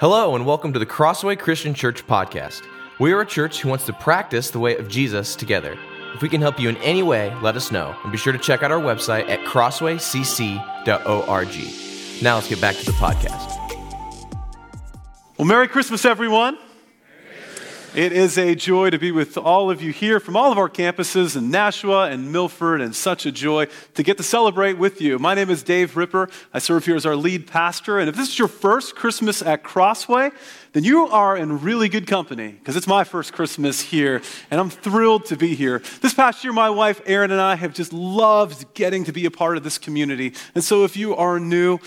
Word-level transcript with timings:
Hello, 0.00 0.34
and 0.34 0.44
welcome 0.46 0.72
to 0.72 0.78
the 0.78 0.86
Crossway 0.86 1.36
Christian 1.36 1.74
Church 1.74 2.06
podcast. 2.06 2.62
We 2.98 3.12
are 3.12 3.20
a 3.20 3.26
church 3.26 3.60
who 3.60 3.68
wants 3.68 3.84
to 3.84 3.92
practice 3.92 4.48
the 4.48 4.58
way 4.58 4.78
of 4.78 4.88
Jesus 4.88 5.36
together. 5.36 5.76
If 6.14 6.22
we 6.22 6.30
can 6.30 6.40
help 6.40 6.58
you 6.58 6.70
in 6.70 6.78
any 6.78 7.02
way, 7.02 7.36
let 7.42 7.54
us 7.54 7.70
know, 7.70 7.94
and 8.02 8.10
be 8.10 8.16
sure 8.16 8.32
to 8.32 8.38
check 8.38 8.62
out 8.62 8.72
our 8.72 8.80
website 8.80 9.28
at 9.28 9.40
crosswaycc.org. 9.40 12.22
Now 12.22 12.36
let's 12.36 12.48
get 12.48 12.62
back 12.62 12.76
to 12.76 12.86
the 12.86 12.92
podcast. 12.92 13.58
Well, 15.36 15.46
Merry 15.46 15.68
Christmas, 15.68 16.06
everyone. 16.06 16.56
It 17.94 18.12
is 18.12 18.38
a 18.38 18.54
joy 18.54 18.90
to 18.90 19.00
be 19.00 19.10
with 19.10 19.36
all 19.36 19.68
of 19.68 19.82
you 19.82 19.90
here 19.90 20.20
from 20.20 20.36
all 20.36 20.52
of 20.52 20.58
our 20.58 20.68
campuses 20.68 21.36
in 21.36 21.50
Nashua 21.50 22.08
and 22.08 22.30
Milford, 22.30 22.80
and 22.80 22.94
such 22.94 23.26
a 23.26 23.32
joy 23.32 23.66
to 23.94 24.04
get 24.04 24.16
to 24.18 24.22
celebrate 24.22 24.74
with 24.74 25.00
you. 25.00 25.18
My 25.18 25.34
name 25.34 25.50
is 25.50 25.64
Dave 25.64 25.96
Ripper. 25.96 26.28
I 26.54 26.60
serve 26.60 26.86
here 26.86 26.94
as 26.94 27.04
our 27.04 27.16
lead 27.16 27.48
pastor. 27.48 27.98
And 27.98 28.08
if 28.08 28.14
this 28.14 28.28
is 28.28 28.38
your 28.38 28.46
first 28.46 28.94
Christmas 28.94 29.42
at 29.42 29.64
Crossway, 29.64 30.30
then 30.72 30.84
you 30.84 31.08
are 31.08 31.36
in 31.36 31.62
really 31.62 31.88
good 31.88 32.06
company 32.06 32.52
because 32.52 32.76
it's 32.76 32.86
my 32.86 33.02
first 33.02 33.32
Christmas 33.32 33.80
here, 33.80 34.22
and 34.52 34.60
I'm 34.60 34.70
thrilled 34.70 35.24
to 35.26 35.36
be 35.36 35.56
here. 35.56 35.82
This 36.00 36.14
past 36.14 36.44
year, 36.44 36.52
my 36.52 36.70
wife 36.70 37.00
Erin 37.06 37.32
and 37.32 37.40
I 37.40 37.56
have 37.56 37.74
just 37.74 37.92
loved 37.92 38.72
getting 38.72 39.02
to 39.04 39.12
be 39.12 39.26
a 39.26 39.32
part 39.32 39.56
of 39.56 39.64
this 39.64 39.78
community. 39.78 40.34
And 40.54 40.62
so 40.62 40.84
if 40.84 40.96
you 40.96 41.16
are 41.16 41.40
new, 41.40 41.80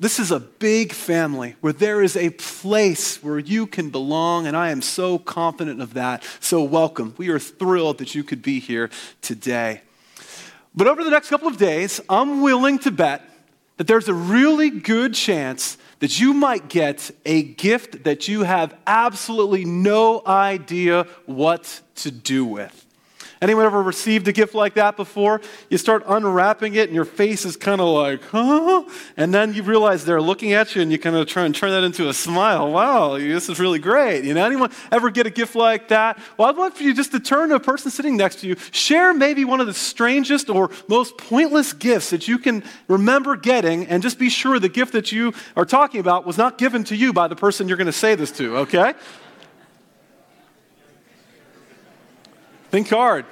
this 0.00 0.18
is 0.18 0.30
a 0.30 0.40
big 0.40 0.92
family 0.92 1.56
where 1.60 1.72
there 1.72 2.02
is 2.02 2.16
a 2.16 2.30
place 2.30 3.22
where 3.22 3.38
you 3.38 3.66
can 3.66 3.90
belong, 3.90 4.46
and 4.46 4.56
I 4.56 4.70
am 4.70 4.82
so 4.82 5.18
confident 5.18 5.80
of 5.80 5.94
that. 5.94 6.24
So, 6.40 6.62
welcome. 6.62 7.14
We 7.16 7.28
are 7.28 7.38
thrilled 7.38 7.98
that 7.98 8.14
you 8.14 8.24
could 8.24 8.42
be 8.42 8.58
here 8.58 8.90
today. 9.22 9.82
But 10.74 10.88
over 10.88 11.04
the 11.04 11.10
next 11.10 11.30
couple 11.30 11.48
of 11.48 11.56
days, 11.56 12.00
I'm 12.08 12.42
willing 12.42 12.78
to 12.80 12.90
bet 12.90 13.22
that 13.76 13.86
there's 13.86 14.08
a 14.08 14.14
really 14.14 14.70
good 14.70 15.14
chance 15.14 15.78
that 16.00 16.20
you 16.20 16.34
might 16.34 16.68
get 16.68 17.10
a 17.24 17.42
gift 17.42 18.04
that 18.04 18.28
you 18.28 18.42
have 18.42 18.76
absolutely 18.86 19.64
no 19.64 20.22
idea 20.26 21.06
what 21.24 21.80
to 21.96 22.10
do 22.10 22.44
with. 22.44 22.85
Anyone 23.42 23.66
ever 23.66 23.82
received 23.82 24.26
a 24.28 24.32
gift 24.32 24.54
like 24.54 24.74
that 24.74 24.96
before? 24.96 25.42
You 25.68 25.76
start 25.76 26.02
unwrapping 26.06 26.74
it 26.74 26.88
and 26.88 26.94
your 26.94 27.04
face 27.04 27.44
is 27.44 27.56
kind 27.56 27.80
of 27.80 27.88
like, 27.88 28.22
huh? 28.24 28.84
And 29.16 29.34
then 29.34 29.52
you 29.52 29.62
realize 29.62 30.04
they're 30.04 30.22
looking 30.22 30.54
at 30.54 30.74
you 30.74 30.80
and 30.80 30.90
you 30.90 30.98
kind 30.98 31.16
of 31.16 31.26
try 31.26 31.44
and 31.44 31.54
turn 31.54 31.70
that 31.70 31.84
into 31.84 32.08
a 32.08 32.14
smile. 32.14 32.72
Wow, 32.72 33.18
this 33.18 33.48
is 33.50 33.60
really 33.60 33.78
great. 33.78 34.24
You 34.24 34.32
know, 34.32 34.44
anyone 34.44 34.70
ever 34.90 35.10
get 35.10 35.26
a 35.26 35.30
gift 35.30 35.54
like 35.54 35.88
that? 35.88 36.18
Well, 36.38 36.48
I'd 36.48 36.56
love 36.56 36.74
for 36.74 36.82
you 36.82 36.94
just 36.94 37.12
to 37.12 37.20
turn 37.20 37.50
to 37.50 37.56
a 37.56 37.60
person 37.60 37.90
sitting 37.90 38.16
next 38.16 38.36
to 38.40 38.46
you, 38.46 38.56
share 38.70 39.12
maybe 39.12 39.44
one 39.44 39.60
of 39.60 39.66
the 39.66 39.74
strangest 39.74 40.48
or 40.48 40.70
most 40.88 41.18
pointless 41.18 41.72
gifts 41.74 42.10
that 42.10 42.28
you 42.28 42.38
can 42.38 42.64
remember 42.88 43.36
getting, 43.36 43.86
and 43.86 44.02
just 44.02 44.18
be 44.18 44.30
sure 44.30 44.58
the 44.58 44.68
gift 44.68 44.92
that 44.92 45.12
you 45.12 45.34
are 45.56 45.66
talking 45.66 46.00
about 46.00 46.26
was 46.26 46.38
not 46.38 46.56
given 46.56 46.84
to 46.84 46.96
you 46.96 47.12
by 47.12 47.28
the 47.28 47.36
person 47.36 47.68
you're 47.68 47.76
going 47.76 47.86
to 47.86 47.92
say 47.92 48.14
this 48.14 48.32
to, 48.32 48.56
okay? 48.58 48.94
Think 52.70 52.88
hard. 52.88 53.24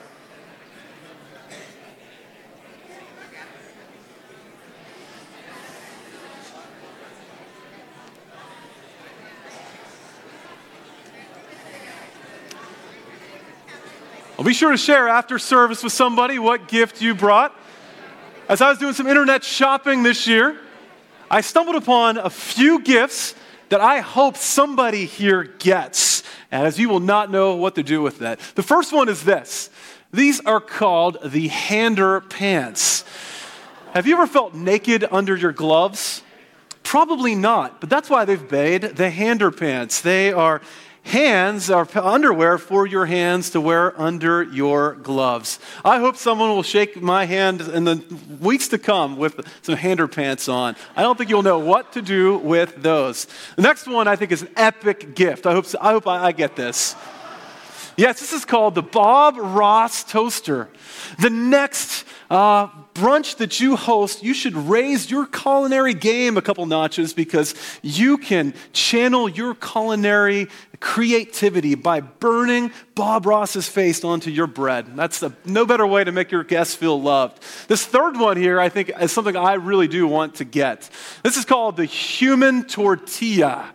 Well, 14.36 14.44
be 14.44 14.52
sure 14.52 14.70
to 14.70 14.76
share 14.76 15.08
after 15.08 15.38
service 15.38 15.82
with 15.82 15.92
somebody 15.92 16.38
what 16.38 16.68
gift 16.68 17.02
you 17.02 17.14
brought. 17.14 17.58
As 18.48 18.60
I 18.60 18.68
was 18.68 18.78
doing 18.78 18.92
some 18.92 19.06
internet 19.06 19.42
shopping 19.42 20.02
this 20.02 20.26
year, 20.26 20.60
I 21.30 21.40
stumbled 21.40 21.76
upon 21.76 22.18
a 22.18 22.30
few 22.30 22.80
gifts 22.80 23.34
that 23.70 23.80
I 23.80 24.00
hope 24.00 24.36
somebody 24.36 25.06
here 25.06 25.42
gets 25.42 26.13
as 26.50 26.78
you 26.78 26.88
will 26.88 27.00
not 27.00 27.30
know 27.30 27.56
what 27.56 27.74
to 27.74 27.82
do 27.82 28.02
with 28.02 28.18
that. 28.18 28.38
The 28.54 28.62
first 28.62 28.92
one 28.92 29.08
is 29.08 29.24
this 29.24 29.70
these 30.12 30.40
are 30.40 30.60
called 30.60 31.18
the 31.24 31.48
hander 31.48 32.20
pants. 32.20 33.04
Have 33.92 34.06
you 34.06 34.14
ever 34.14 34.26
felt 34.26 34.54
naked 34.54 35.04
under 35.10 35.36
your 35.36 35.52
gloves? 35.52 36.22
Probably 36.82 37.34
not, 37.34 37.80
but 37.80 37.90
that's 37.90 38.10
why 38.10 38.24
they've 38.24 38.50
made 38.50 38.82
the 38.82 39.10
hander 39.10 39.50
pants. 39.50 40.00
They 40.00 40.32
are 40.32 40.60
hands 41.04 41.70
are 41.70 41.86
underwear 41.94 42.58
for 42.58 42.86
your 42.86 43.06
hands 43.06 43.50
to 43.50 43.60
wear 43.60 43.98
under 44.00 44.42
your 44.42 44.94
gloves. 44.96 45.58
I 45.84 45.98
hope 45.98 46.16
someone 46.16 46.48
will 46.48 46.62
shake 46.62 47.00
my 47.00 47.26
hand 47.26 47.60
in 47.60 47.84
the 47.84 48.02
weeks 48.40 48.68
to 48.68 48.78
come 48.78 49.16
with 49.16 49.40
some 49.62 49.76
hander 49.76 50.08
pants 50.08 50.48
on. 50.48 50.76
I 50.96 51.02
don't 51.02 51.16
think 51.16 51.30
you'll 51.30 51.42
know 51.42 51.58
what 51.58 51.92
to 51.92 52.02
do 52.02 52.38
with 52.38 52.82
those. 52.82 53.26
The 53.56 53.62
next 53.62 53.86
one 53.86 54.08
I 54.08 54.16
think 54.16 54.32
is 54.32 54.42
an 54.42 54.50
epic 54.56 55.14
gift. 55.14 55.46
I 55.46 55.52
hope, 55.52 55.66
I, 55.80 55.92
hope 55.92 56.06
I, 56.06 56.26
I 56.26 56.32
get 56.32 56.56
this. 56.56 56.96
Yes, 57.96 58.18
this 58.18 58.32
is 58.32 58.44
called 58.44 58.74
the 58.74 58.82
Bob 58.82 59.36
Ross 59.38 60.02
Toaster. 60.02 60.68
The 61.20 61.30
next 61.30 62.04
uh, 62.28 62.66
brunch 62.94 63.36
that 63.36 63.60
you 63.60 63.76
host, 63.76 64.24
you 64.24 64.34
should 64.34 64.56
raise 64.56 65.10
your 65.10 65.26
culinary 65.26 65.94
game 65.94 66.36
a 66.36 66.42
couple 66.42 66.66
notches 66.66 67.12
because 67.12 67.54
you 67.82 68.18
can 68.18 68.52
channel 68.72 69.28
your 69.28 69.54
culinary 69.54 70.48
creativity 70.80 71.76
by 71.76 72.00
burning 72.00 72.72
Bob 72.96 73.26
Ross's 73.26 73.68
face 73.68 74.02
onto 74.02 74.30
your 74.30 74.48
bread. 74.48 74.96
That's 74.96 75.22
a, 75.22 75.32
no 75.44 75.64
better 75.64 75.86
way 75.86 76.02
to 76.02 76.10
make 76.10 76.32
your 76.32 76.44
guests 76.44 76.74
feel 76.74 77.00
loved. 77.00 77.42
This 77.68 77.86
third 77.86 78.18
one 78.18 78.36
here, 78.36 78.58
I 78.58 78.70
think, 78.70 78.90
is 79.00 79.12
something 79.12 79.36
I 79.36 79.54
really 79.54 79.88
do 79.88 80.08
want 80.08 80.36
to 80.36 80.44
get. 80.44 80.90
This 81.22 81.36
is 81.36 81.44
called 81.44 81.76
the 81.76 81.84
human 81.84 82.64
tortilla. 82.64 83.72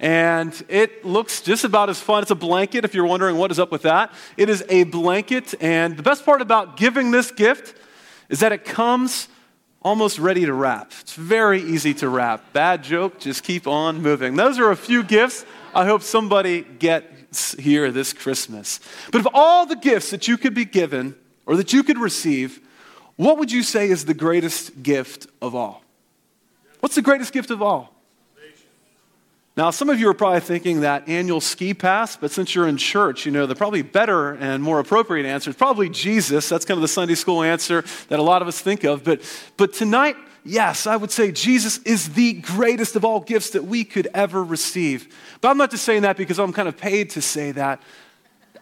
And 0.00 0.54
it 0.68 1.04
looks 1.04 1.40
just 1.40 1.64
about 1.64 1.90
as 1.90 2.00
fun. 2.00 2.22
It's 2.22 2.30
a 2.30 2.36
blanket, 2.36 2.84
if 2.84 2.94
you're 2.94 3.06
wondering 3.06 3.36
what 3.36 3.50
is 3.50 3.58
up 3.58 3.72
with 3.72 3.82
that. 3.82 4.12
It 4.36 4.48
is 4.48 4.64
a 4.68 4.84
blanket. 4.84 5.54
And 5.60 5.96
the 5.96 6.02
best 6.02 6.24
part 6.24 6.40
about 6.40 6.76
giving 6.76 7.10
this 7.10 7.30
gift 7.30 7.74
is 8.28 8.40
that 8.40 8.52
it 8.52 8.64
comes 8.64 9.28
almost 9.82 10.18
ready 10.18 10.44
to 10.44 10.52
wrap. 10.52 10.92
It's 11.00 11.14
very 11.14 11.62
easy 11.62 11.94
to 11.94 12.08
wrap. 12.08 12.52
Bad 12.52 12.84
joke, 12.84 13.18
just 13.18 13.42
keep 13.42 13.66
on 13.66 14.02
moving. 14.02 14.36
Those 14.36 14.58
are 14.58 14.70
a 14.70 14.76
few 14.76 15.02
gifts 15.02 15.44
I 15.74 15.84
hope 15.84 16.02
somebody 16.02 16.62
gets 16.62 17.52
here 17.54 17.90
this 17.90 18.12
Christmas. 18.12 18.80
But 19.12 19.20
of 19.20 19.28
all 19.34 19.66
the 19.66 19.76
gifts 19.76 20.10
that 20.10 20.26
you 20.26 20.36
could 20.36 20.54
be 20.54 20.64
given 20.64 21.14
or 21.46 21.56
that 21.56 21.72
you 21.72 21.82
could 21.82 21.98
receive, 21.98 22.60
what 23.16 23.38
would 23.38 23.52
you 23.52 23.62
say 23.62 23.88
is 23.88 24.04
the 24.04 24.14
greatest 24.14 24.82
gift 24.82 25.26
of 25.42 25.54
all? 25.54 25.82
What's 26.80 26.94
the 26.94 27.02
greatest 27.02 27.32
gift 27.32 27.50
of 27.50 27.62
all? 27.62 27.94
Now, 29.58 29.70
some 29.70 29.90
of 29.90 29.98
you 29.98 30.08
are 30.08 30.14
probably 30.14 30.38
thinking 30.38 30.82
that 30.82 31.08
annual 31.08 31.40
ski 31.40 31.74
pass, 31.74 32.16
but 32.16 32.30
since 32.30 32.54
you're 32.54 32.68
in 32.68 32.76
church, 32.76 33.26
you 33.26 33.32
know, 33.32 33.44
the 33.44 33.56
probably 33.56 33.82
better 33.82 34.34
and 34.34 34.62
more 34.62 34.78
appropriate 34.78 35.26
answer 35.26 35.50
is 35.50 35.56
probably 35.56 35.88
Jesus. 35.88 36.48
That's 36.48 36.64
kind 36.64 36.78
of 36.78 36.82
the 36.82 36.86
Sunday 36.86 37.16
school 37.16 37.42
answer 37.42 37.82
that 38.06 38.20
a 38.20 38.22
lot 38.22 38.40
of 38.40 38.46
us 38.46 38.60
think 38.60 38.84
of. 38.84 39.02
But, 39.02 39.20
but 39.56 39.72
tonight, 39.72 40.14
yes, 40.44 40.86
I 40.86 40.94
would 40.94 41.10
say 41.10 41.32
Jesus 41.32 41.78
is 41.78 42.10
the 42.10 42.34
greatest 42.34 42.94
of 42.94 43.04
all 43.04 43.18
gifts 43.18 43.50
that 43.50 43.64
we 43.64 43.82
could 43.82 44.06
ever 44.14 44.44
receive. 44.44 45.12
But 45.40 45.48
I'm 45.48 45.58
not 45.58 45.72
just 45.72 45.82
saying 45.82 46.02
that 46.02 46.16
because 46.16 46.38
I'm 46.38 46.52
kind 46.52 46.68
of 46.68 46.76
paid 46.76 47.10
to 47.10 47.20
say 47.20 47.50
that. 47.50 47.82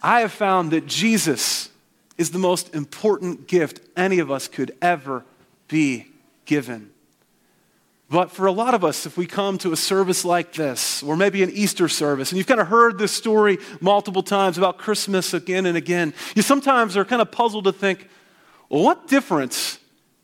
I 0.01 0.21
have 0.21 0.31
found 0.31 0.71
that 0.71 0.87
Jesus 0.87 1.69
is 2.17 2.31
the 2.31 2.39
most 2.39 2.73
important 2.73 3.47
gift 3.47 3.81
any 3.95 4.17
of 4.17 4.31
us 4.31 4.47
could 4.47 4.75
ever 4.81 5.23
be 5.67 6.07
given. 6.45 6.89
But 8.09 8.31
for 8.31 8.45
a 8.45 8.51
lot 8.53 8.73
of 8.73 8.85
us, 8.85 9.05
if 9.05 9.17
we 9.17 9.25
come 9.25 9.57
to 9.59 9.73
a 9.73 9.75
service 9.75 10.23
like 10.23 10.53
this, 10.53 11.03
or 11.03 11.17
maybe 11.17 11.43
an 11.43 11.49
Easter 11.49 11.89
service, 11.89 12.31
and 12.31 12.37
you've 12.37 12.47
kind 12.47 12.61
of 12.61 12.67
heard 12.67 12.97
this 12.97 13.11
story 13.11 13.57
multiple 13.81 14.23
times 14.23 14.57
about 14.57 14.77
Christmas 14.77 15.33
again 15.33 15.65
and 15.65 15.77
again, 15.77 16.13
you 16.33 16.41
sometimes 16.41 16.95
are 16.95 17.03
kind 17.03 17.21
of 17.21 17.31
puzzled 17.31 17.65
to 17.65 17.73
think, 17.73 18.07
well, 18.69 18.83
what 18.83 19.07
difference 19.07 19.79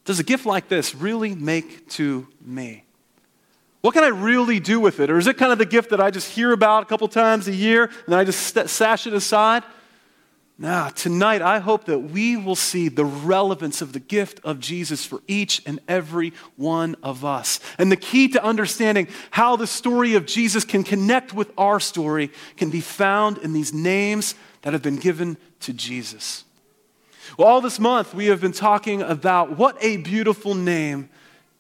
does 0.06 0.20
a 0.20 0.24
gift 0.24 0.46
like 0.46 0.70
this 0.70 0.96
really 0.96 1.36
make 1.36 1.90
to 1.90 2.26
me? 2.42 2.86
What 3.82 3.94
can 3.94 4.06
I 4.06 4.08
really 4.08 4.62
do 4.62 4.80
with 4.80 5.02
it? 5.02 5.10
Or 5.10 5.18
is 5.18 5.28
it 5.28 5.38
kind 5.38 5.52
of 5.52 5.58
the 5.58 5.66
gift 5.66 5.90
that 5.90 6.00
I 6.00 6.10
just 6.10 6.32
hear 6.32 6.54
about 6.54 6.84
a 6.84 6.86
couple 6.86 7.06
times 7.10 7.50
a 7.50 7.54
year 7.54 7.90
and 8.06 8.16
I 8.16 8.24
just 8.24 8.70
sash 8.70 9.08
it 9.08 9.14
aside? 9.14 9.64
Now, 10.58 10.90
tonight, 10.90 11.42
I 11.42 11.58
hope 11.58 11.86
that 11.86 11.98
we 12.00 12.38
will 12.38 12.56
see 12.56 12.88
the 12.88 13.06
relevance 13.06 13.82
of 13.82 13.92
the 13.92 14.00
gift 14.00 14.40
of 14.44 14.60
Jesus 14.60 15.04
for 15.04 15.22
each 15.28 15.64
and 15.66 15.80
every 15.88 16.32
one 16.58 16.96
of 17.02 17.26
us. 17.26 17.60
And 17.80 17.92
the 17.92 17.98
key 17.98 18.28
to 18.30 18.44
understanding 18.44 19.08
how 19.32 19.56
the 19.56 19.66
story 19.66 20.14
of 20.14 20.28
Jesus 20.28 20.64
can 20.64 20.84
connect 20.84 21.34
with 21.34 21.52
our 21.58 21.80
story 21.80 22.32
can 22.56 22.70
be 22.70 22.82
found 22.82 23.40
in 23.40 23.54
these 23.54 23.74
names 23.74 24.36
that 24.62 24.74
have 24.74 24.84
been 24.84 24.98
given 24.98 25.38
to 25.62 25.74
Jesus. 25.74 26.44
Well, 27.38 27.48
all 27.48 27.62
this 27.62 27.80
month, 27.80 28.14
we 28.14 28.28
have 28.28 28.40
been 28.40 28.52
talking 28.52 29.02
about 29.02 29.58
what 29.58 29.76
a 29.82 29.98
beautiful 29.98 30.54
name 30.54 31.10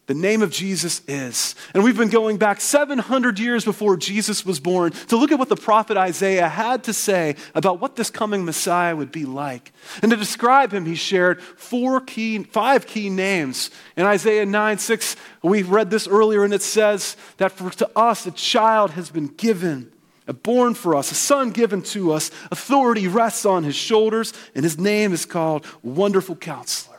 the 0.05 0.13
name 0.13 0.41
of 0.41 0.51
Jesus 0.51 1.01
is. 1.07 1.55
And 1.73 1.81
we've 1.81 1.97
been 1.97 2.09
going 2.09 2.37
back 2.37 2.59
700 2.59 3.39
years 3.39 3.63
before 3.63 3.95
Jesus 3.95 4.45
was 4.45 4.59
born 4.59 4.91
to 4.91 5.15
look 5.15 5.31
at 5.31 5.39
what 5.39 5.47
the 5.47 5.55
prophet 5.55 5.95
Isaiah 5.95 6.49
had 6.49 6.83
to 6.85 6.93
say 6.93 7.37
about 7.55 7.79
what 7.79 7.95
this 7.95 8.09
coming 8.09 8.43
Messiah 8.43 8.97
would 8.97 9.13
be 9.13 9.23
like. 9.23 9.71
And 10.01 10.11
to 10.11 10.17
describe 10.17 10.73
him, 10.73 10.85
he 10.85 10.95
shared 10.95 11.41
four 11.41 12.01
key, 12.01 12.43
five 12.43 12.85
key 12.85 13.09
names. 13.09 13.71
In 13.95 14.05
Isaiah 14.05 14.45
9 14.45 14.77
6, 14.77 15.15
we 15.41 15.63
read 15.63 15.89
this 15.89 16.07
earlier, 16.07 16.43
and 16.43 16.53
it 16.53 16.61
says 16.61 17.15
that 17.37 17.53
for 17.53 17.69
to 17.71 17.89
us 17.97 18.25
a 18.25 18.31
child 18.31 18.91
has 18.91 19.09
been 19.09 19.27
given, 19.27 19.89
a 20.27 20.33
born 20.33 20.73
for 20.73 20.95
us, 20.95 21.11
a 21.11 21.15
son 21.15 21.51
given 21.51 21.81
to 21.81 22.11
us, 22.11 22.29
authority 22.51 23.07
rests 23.07 23.45
on 23.45 23.63
his 23.63 23.75
shoulders, 23.75 24.33
and 24.53 24.65
his 24.65 24.77
name 24.77 25.13
is 25.13 25.25
called 25.25 25.65
Wonderful 25.81 26.35
Counselor 26.35 26.92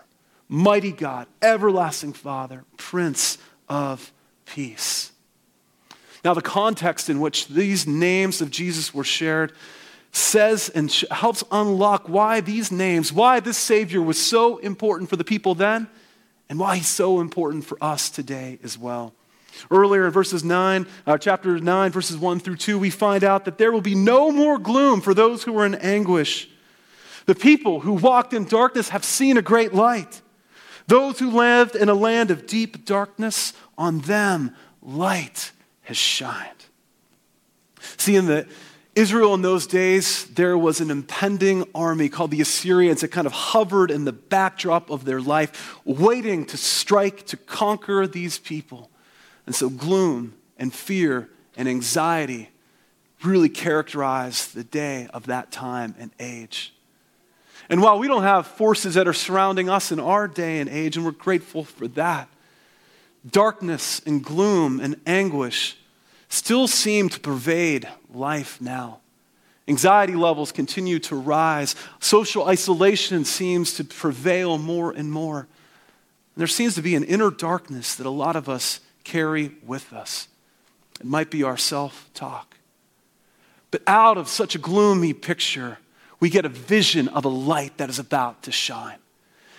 mighty 0.48 0.92
God, 0.92 1.26
everlasting 1.42 2.12
Father, 2.12 2.64
Prince 2.76 3.38
of 3.68 4.12
Peace. 4.46 5.12
Now, 6.24 6.32
the 6.34 6.42
context 6.42 7.10
in 7.10 7.20
which 7.20 7.48
these 7.48 7.86
names 7.86 8.40
of 8.40 8.50
Jesus 8.50 8.94
were 8.94 9.04
shared 9.04 9.52
says 10.10 10.68
and 10.68 10.90
helps 11.10 11.42
unlock 11.50 12.08
why 12.08 12.40
these 12.40 12.70
names, 12.70 13.12
why 13.12 13.40
this 13.40 13.58
Savior 13.58 14.00
was 14.00 14.18
so 14.18 14.58
important 14.58 15.10
for 15.10 15.16
the 15.16 15.24
people 15.24 15.54
then, 15.54 15.88
and 16.48 16.58
why 16.58 16.76
he's 16.76 16.88
so 16.88 17.20
important 17.20 17.64
for 17.64 17.76
us 17.80 18.08
today 18.10 18.58
as 18.62 18.78
well. 18.78 19.12
Earlier 19.70 20.06
in 20.06 20.12
verses 20.12 20.44
9, 20.44 20.86
uh, 21.06 21.18
chapter 21.18 21.58
9, 21.58 21.90
verses 21.90 22.16
1 22.16 22.40
through 22.40 22.56
2, 22.56 22.78
we 22.78 22.90
find 22.90 23.24
out 23.24 23.44
that 23.44 23.58
there 23.58 23.72
will 23.72 23.80
be 23.80 23.94
no 23.94 24.30
more 24.30 24.58
gloom 24.58 25.00
for 25.00 25.14
those 25.14 25.44
who 25.44 25.56
are 25.58 25.66
in 25.66 25.74
anguish. 25.76 26.48
The 27.26 27.34
people 27.34 27.80
who 27.80 27.92
walked 27.92 28.34
in 28.34 28.44
darkness 28.44 28.90
have 28.90 29.04
seen 29.04 29.36
a 29.36 29.42
great 29.42 29.74
light. 29.74 30.22
Those 30.86 31.18
who 31.18 31.30
lived 31.30 31.76
in 31.76 31.88
a 31.88 31.94
land 31.94 32.30
of 32.30 32.46
deep 32.46 32.84
darkness, 32.84 33.52
on 33.78 34.00
them 34.00 34.54
light 34.82 35.52
has 35.82 35.96
shined. 35.96 36.50
See, 37.96 38.16
in 38.16 38.26
the 38.26 38.46
Israel 38.94 39.34
in 39.34 39.42
those 39.42 39.66
days, 39.66 40.26
there 40.26 40.56
was 40.56 40.80
an 40.80 40.90
impending 40.90 41.66
army 41.74 42.08
called 42.08 42.30
the 42.30 42.40
Assyrians 42.40 43.00
that 43.00 43.08
kind 43.08 43.26
of 43.26 43.32
hovered 43.32 43.90
in 43.90 44.04
the 44.04 44.12
backdrop 44.12 44.88
of 44.88 45.04
their 45.04 45.20
life, 45.20 45.80
waiting 45.84 46.44
to 46.46 46.56
strike, 46.56 47.26
to 47.26 47.36
conquer 47.36 48.06
these 48.06 48.38
people. 48.38 48.90
And 49.46 49.54
so 49.54 49.68
gloom 49.68 50.34
and 50.58 50.72
fear 50.72 51.28
and 51.56 51.68
anxiety 51.68 52.50
really 53.24 53.48
characterized 53.48 54.54
the 54.54 54.64
day 54.64 55.08
of 55.12 55.26
that 55.26 55.50
time 55.50 55.94
and 55.98 56.12
age. 56.20 56.72
And 57.68 57.80
while 57.80 57.98
we 57.98 58.08
don't 58.08 58.22
have 58.22 58.46
forces 58.46 58.94
that 58.94 59.08
are 59.08 59.14
surrounding 59.14 59.68
us 59.68 59.90
in 59.90 59.98
our 60.00 60.28
day 60.28 60.60
and 60.60 60.68
age, 60.68 60.96
and 60.96 61.04
we're 61.04 61.12
grateful 61.12 61.64
for 61.64 61.88
that, 61.88 62.28
darkness 63.28 64.00
and 64.04 64.22
gloom 64.22 64.80
and 64.80 65.00
anguish 65.06 65.76
still 66.28 66.66
seem 66.66 67.08
to 67.08 67.20
pervade 67.20 67.88
life 68.12 68.60
now. 68.60 69.00
Anxiety 69.66 70.14
levels 70.14 70.52
continue 70.52 70.98
to 71.00 71.16
rise. 71.16 71.74
Social 72.00 72.46
isolation 72.46 73.24
seems 73.24 73.74
to 73.74 73.84
prevail 73.84 74.58
more 74.58 74.92
and 74.92 75.10
more. 75.10 75.38
And 75.38 76.40
there 76.40 76.46
seems 76.46 76.74
to 76.74 76.82
be 76.82 76.94
an 76.94 77.04
inner 77.04 77.30
darkness 77.30 77.94
that 77.94 78.06
a 78.06 78.10
lot 78.10 78.36
of 78.36 78.48
us 78.48 78.80
carry 79.04 79.52
with 79.64 79.92
us. 79.92 80.28
It 81.00 81.06
might 81.06 81.30
be 81.30 81.42
our 81.42 81.56
self 81.56 82.10
talk. 82.12 82.56
But 83.70 83.82
out 83.86 84.18
of 84.18 84.28
such 84.28 84.54
a 84.54 84.58
gloomy 84.58 85.12
picture, 85.12 85.78
we 86.24 86.30
get 86.30 86.46
a 86.46 86.48
vision 86.48 87.08
of 87.08 87.26
a 87.26 87.28
light 87.28 87.76
that 87.76 87.90
is 87.90 87.98
about 87.98 88.44
to 88.44 88.50
shine. 88.50 88.96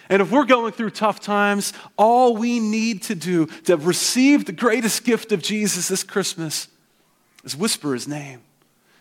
And 0.10 0.20
if 0.20 0.32
we're 0.32 0.46
going 0.46 0.72
through 0.72 0.90
tough 0.90 1.20
times, 1.20 1.74
all 1.96 2.36
we 2.36 2.60
need 2.60 3.04
to 3.04 3.14
do 3.14 3.46
to 3.66 3.78
receive 3.78 4.46
the 4.46 4.52
greatest 4.52 5.04
gift 5.04 5.32
of 5.32 5.44
Jesus 5.44 5.90
this 5.90 6.04
Christmas 6.04 6.68
is 7.44 7.56
whisper 7.56 7.94
his 7.94 8.08
name, 8.08 8.42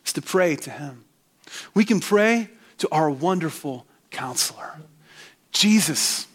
is 0.05 0.13
to 0.13 0.21
pray 0.21 0.57
to 0.57 0.69
him. 0.69 1.07
We 1.73 1.87
can 1.87 2.01
pray 2.01 2.51
to 2.77 2.89
our 2.93 3.11
wonderful 3.11 3.87
counselor. 4.11 4.83
Jesus 5.51 6.27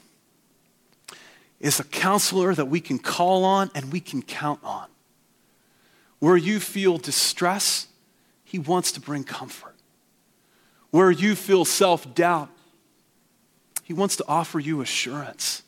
is 1.60 1.80
a 1.80 1.84
counselor 1.84 2.56
that 2.56 2.70
we 2.70 2.82
can 2.82 2.98
call 2.98 3.46
on 3.46 3.70
and 3.76 3.94
we 3.94 4.00
can 4.00 4.24
count 4.24 4.62
on. 4.64 4.88
Where 6.18 6.38
you 6.38 6.60
feel 6.60 6.98
distress, 6.98 7.86
he 8.44 8.58
wants 8.58 8.92
to 8.94 9.00
bring 9.00 9.24
comfort 9.24 9.69
where 10.92 11.12
you 11.12 11.36
feel 11.36 11.66
self 11.66 12.14
doubt, 12.16 12.50
He 13.84 13.94
wants 13.94 14.16
to 14.18 14.26
offer 14.28 14.60
you 14.60 14.82
assurance. 14.82 15.64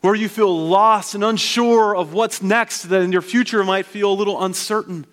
Where 0.00 0.14
you 0.14 0.28
feel 0.28 0.68
lost 0.68 1.14
and 1.14 1.24
unsure 1.24 1.96
of 1.96 2.12
what's 2.12 2.42
next, 2.42 2.82
that 2.84 3.00
in 3.00 3.10
your 3.10 3.22
future 3.22 3.64
might 3.64 3.86
feel 3.86 4.12
a 4.12 4.14
little 4.14 4.42
uncertain, 4.44 5.06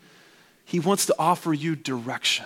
He 0.65 0.79
wants 0.79 1.05
to 1.07 1.15
offer 1.17 1.53
you 1.53 1.75
direction. 1.75 2.45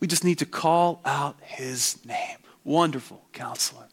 We 0.00 0.06
just 0.06 0.24
need 0.24 0.38
to 0.38 0.46
call 0.46 1.00
out 1.04 1.36
His 1.42 2.04
name. 2.06 2.38
Wonderful 2.64 3.22
counselor. 3.32 3.86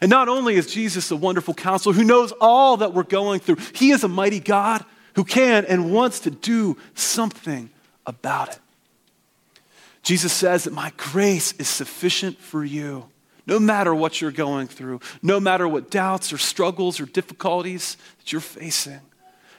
And 0.00 0.08
not 0.08 0.28
only 0.28 0.54
is 0.54 0.72
Jesus 0.72 1.10
a 1.10 1.16
wonderful 1.16 1.54
counselor 1.54 1.94
who 1.94 2.04
knows 2.04 2.32
all 2.40 2.78
that 2.78 2.94
we're 2.94 3.02
going 3.02 3.40
through, 3.40 3.56
He 3.74 3.90
is 3.90 4.04
a 4.04 4.08
mighty 4.08 4.40
God 4.40 4.84
who 5.14 5.24
can 5.24 5.64
and 5.64 5.92
wants 5.92 6.20
to 6.20 6.30
do 6.30 6.76
something 6.94 7.70
about 8.06 8.50
it. 8.50 8.58
Jesus 10.02 10.32
says 10.32 10.64
that 10.64 10.72
my 10.72 10.92
grace 10.96 11.52
is 11.52 11.68
sufficient 11.68 12.38
for 12.38 12.64
you. 12.64 13.08
No 13.46 13.58
matter 13.58 13.94
what 13.94 14.20
you're 14.20 14.30
going 14.30 14.68
through, 14.68 15.00
no 15.22 15.40
matter 15.40 15.66
what 15.66 15.90
doubts 15.90 16.32
or 16.32 16.38
struggles 16.38 17.00
or 17.00 17.06
difficulties 17.06 17.96
that 18.18 18.32
you're 18.32 18.40
facing. 18.40 19.00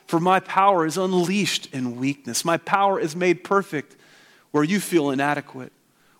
For 0.07 0.19
my 0.19 0.39
power 0.39 0.85
is 0.85 0.97
unleashed 0.97 1.73
in 1.73 1.97
weakness. 1.97 2.45
My 2.45 2.57
power 2.57 2.99
is 2.99 3.15
made 3.15 3.43
perfect 3.43 3.95
where 4.51 4.63
you 4.63 4.79
feel 4.79 5.09
inadequate, 5.09 5.71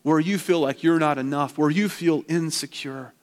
where 0.03 0.19
you 0.19 0.37
feel 0.37 0.59
like 0.59 0.83
you're 0.83 0.99
not 0.99 1.17
enough, 1.17 1.57
where 1.57 1.69
you 1.69 1.89
feel 1.89 2.23
insecure. 2.27 3.13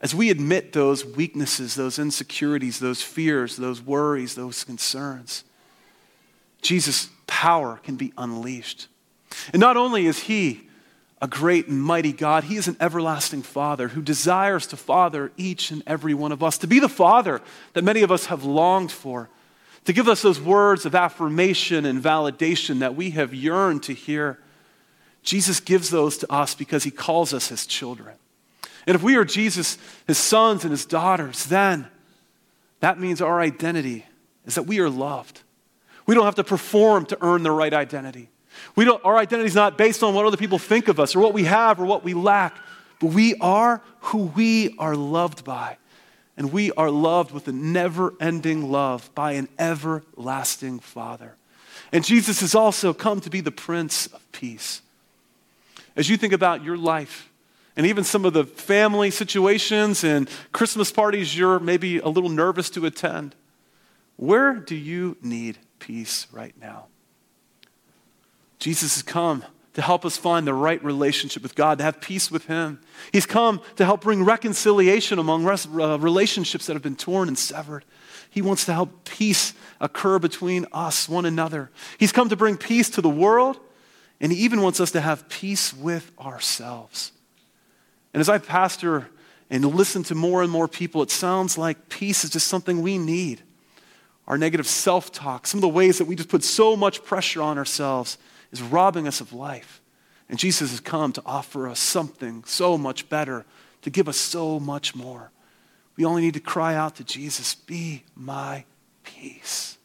As 0.00 0.14
we 0.14 0.30
admit 0.30 0.72
those 0.72 1.04
weaknesses, 1.04 1.74
those 1.74 1.98
insecurities, 1.98 2.78
those 2.78 3.02
fears, 3.02 3.56
those 3.56 3.82
worries, 3.82 4.34
those 4.34 4.62
concerns, 4.62 5.44
Jesus' 6.62 7.08
power 7.26 7.80
can 7.82 7.96
be 7.96 8.12
unleashed. 8.16 8.86
And 9.52 9.60
not 9.60 9.76
only 9.76 10.06
is 10.06 10.20
He 10.20 10.68
a 11.20 11.26
great 11.26 11.66
and 11.66 11.82
mighty 11.82 12.12
God, 12.12 12.44
He 12.44 12.56
is 12.56 12.68
an 12.68 12.76
everlasting 12.80 13.42
Father 13.42 13.88
who 13.88 14.02
desires 14.02 14.66
to 14.68 14.76
father 14.76 15.32
each 15.36 15.70
and 15.70 15.82
every 15.86 16.14
one 16.14 16.32
of 16.32 16.42
us, 16.42 16.58
to 16.58 16.66
be 16.66 16.78
the 16.78 16.88
Father 16.88 17.40
that 17.72 17.84
many 17.84 18.02
of 18.02 18.12
us 18.12 18.26
have 18.26 18.44
longed 18.44 18.92
for, 18.92 19.28
to 19.84 19.92
give 19.92 20.08
us 20.08 20.22
those 20.22 20.40
words 20.40 20.86
of 20.86 20.94
affirmation 20.94 21.84
and 21.84 22.02
validation 22.02 22.80
that 22.80 22.94
we 22.94 23.10
have 23.10 23.34
yearned 23.34 23.82
to 23.84 23.94
hear. 23.94 24.38
Jesus 25.22 25.60
gives 25.60 25.90
those 25.90 26.18
to 26.18 26.32
us 26.32 26.54
because 26.54 26.84
He 26.84 26.90
calls 26.90 27.34
us 27.34 27.48
His 27.48 27.66
children. 27.66 28.14
And 28.86 28.94
if 28.94 29.02
we 29.02 29.16
are 29.16 29.24
Jesus, 29.24 29.76
His 30.06 30.18
sons 30.18 30.62
and 30.62 30.70
His 30.70 30.86
daughters, 30.86 31.46
then 31.46 31.88
that 32.80 33.00
means 33.00 33.20
our 33.20 33.40
identity 33.40 34.06
is 34.46 34.54
that 34.54 34.62
we 34.62 34.78
are 34.78 34.88
loved. 34.88 35.42
We 36.06 36.14
don't 36.14 36.24
have 36.24 36.36
to 36.36 36.44
perform 36.44 37.06
to 37.06 37.18
earn 37.20 37.42
the 37.42 37.50
right 37.50 37.74
identity. 37.74 38.30
We 38.76 38.84
don't, 38.84 39.04
our 39.04 39.16
identity 39.16 39.46
is 39.46 39.54
not 39.54 39.78
based 39.78 40.02
on 40.02 40.14
what 40.14 40.26
other 40.26 40.36
people 40.36 40.58
think 40.58 40.88
of 40.88 41.00
us 41.00 41.14
or 41.14 41.20
what 41.20 41.32
we 41.32 41.44
have 41.44 41.80
or 41.80 41.84
what 41.84 42.04
we 42.04 42.14
lack, 42.14 42.56
but 43.00 43.08
we 43.08 43.34
are 43.36 43.82
who 44.00 44.24
we 44.24 44.76
are 44.78 44.96
loved 44.96 45.44
by. 45.44 45.76
And 46.36 46.52
we 46.52 46.70
are 46.72 46.90
loved 46.90 47.32
with 47.32 47.48
a 47.48 47.52
never 47.52 48.14
ending 48.20 48.70
love 48.70 49.10
by 49.14 49.32
an 49.32 49.48
everlasting 49.58 50.78
Father. 50.78 51.34
And 51.92 52.04
Jesus 52.04 52.40
has 52.40 52.54
also 52.54 52.94
come 52.94 53.20
to 53.22 53.30
be 53.30 53.40
the 53.40 53.50
Prince 53.50 54.06
of 54.06 54.30
Peace. 54.30 54.82
As 55.96 56.08
you 56.08 56.16
think 56.16 56.32
about 56.32 56.62
your 56.62 56.76
life, 56.76 57.28
and 57.76 57.86
even 57.86 58.04
some 58.04 58.24
of 58.24 58.32
the 58.32 58.44
family 58.44 59.10
situations 59.10 60.04
and 60.04 60.28
Christmas 60.52 60.90
parties 60.90 61.36
you're 61.36 61.60
maybe 61.60 61.98
a 61.98 62.08
little 62.08 62.28
nervous 62.28 62.70
to 62.70 62.86
attend, 62.86 63.34
where 64.16 64.54
do 64.54 64.74
you 64.74 65.16
need 65.22 65.58
peace 65.78 66.26
right 66.32 66.54
now? 66.60 66.86
Jesus 68.58 68.94
has 68.94 69.02
come 69.02 69.44
to 69.74 69.82
help 69.82 70.04
us 70.04 70.16
find 70.16 70.44
the 70.44 70.54
right 70.54 70.82
relationship 70.82 71.40
with 71.40 71.54
God, 71.54 71.78
to 71.78 71.84
have 71.84 72.00
peace 72.00 72.32
with 72.32 72.46
Him. 72.46 72.80
He's 73.12 73.26
come 73.26 73.60
to 73.76 73.84
help 73.84 74.00
bring 74.00 74.24
reconciliation 74.24 75.20
among 75.20 75.46
uh, 75.46 75.98
relationships 75.98 76.66
that 76.66 76.72
have 76.72 76.82
been 76.82 76.96
torn 76.96 77.28
and 77.28 77.38
severed. 77.38 77.84
He 78.28 78.42
wants 78.42 78.64
to 78.64 78.72
help 78.72 79.04
peace 79.04 79.54
occur 79.80 80.18
between 80.18 80.66
us, 80.72 81.08
one 81.08 81.24
another. 81.24 81.70
He's 81.96 82.10
come 82.10 82.28
to 82.28 82.36
bring 82.36 82.56
peace 82.56 82.90
to 82.90 83.00
the 83.00 83.08
world, 83.08 83.60
and 84.20 84.32
He 84.32 84.38
even 84.38 84.62
wants 84.62 84.80
us 84.80 84.90
to 84.92 85.00
have 85.00 85.28
peace 85.28 85.72
with 85.72 86.10
ourselves. 86.18 87.12
And 88.12 88.20
as 88.20 88.28
I 88.28 88.38
pastor 88.38 89.08
and 89.48 89.64
listen 89.64 90.02
to 90.04 90.16
more 90.16 90.42
and 90.42 90.50
more 90.50 90.66
people, 90.66 91.02
it 91.02 91.10
sounds 91.12 91.56
like 91.56 91.88
peace 91.88 92.24
is 92.24 92.30
just 92.30 92.48
something 92.48 92.82
we 92.82 92.98
need. 92.98 93.42
Our 94.26 94.36
negative 94.36 94.66
self 94.66 95.12
talk, 95.12 95.46
some 95.46 95.58
of 95.58 95.62
the 95.62 95.68
ways 95.68 95.98
that 95.98 96.06
we 96.06 96.16
just 96.16 96.28
put 96.28 96.42
so 96.42 96.74
much 96.74 97.04
pressure 97.04 97.40
on 97.42 97.58
ourselves 97.58 98.18
is 98.52 98.62
robbing 98.62 99.06
us 99.06 99.20
of 99.20 99.32
life. 99.32 99.80
And 100.28 100.38
Jesus 100.38 100.70
has 100.70 100.80
come 100.80 101.12
to 101.12 101.22
offer 101.24 101.68
us 101.68 101.80
something 101.80 102.44
so 102.44 102.76
much 102.76 103.08
better, 103.08 103.46
to 103.82 103.90
give 103.90 104.08
us 104.08 104.16
so 104.16 104.60
much 104.60 104.94
more. 104.94 105.30
We 105.96 106.04
only 106.04 106.22
need 106.22 106.34
to 106.34 106.40
cry 106.40 106.74
out 106.74 106.96
to 106.96 107.04
Jesus, 107.04 107.54
Be 107.54 108.04
my 108.14 108.64
peace. 109.04 109.78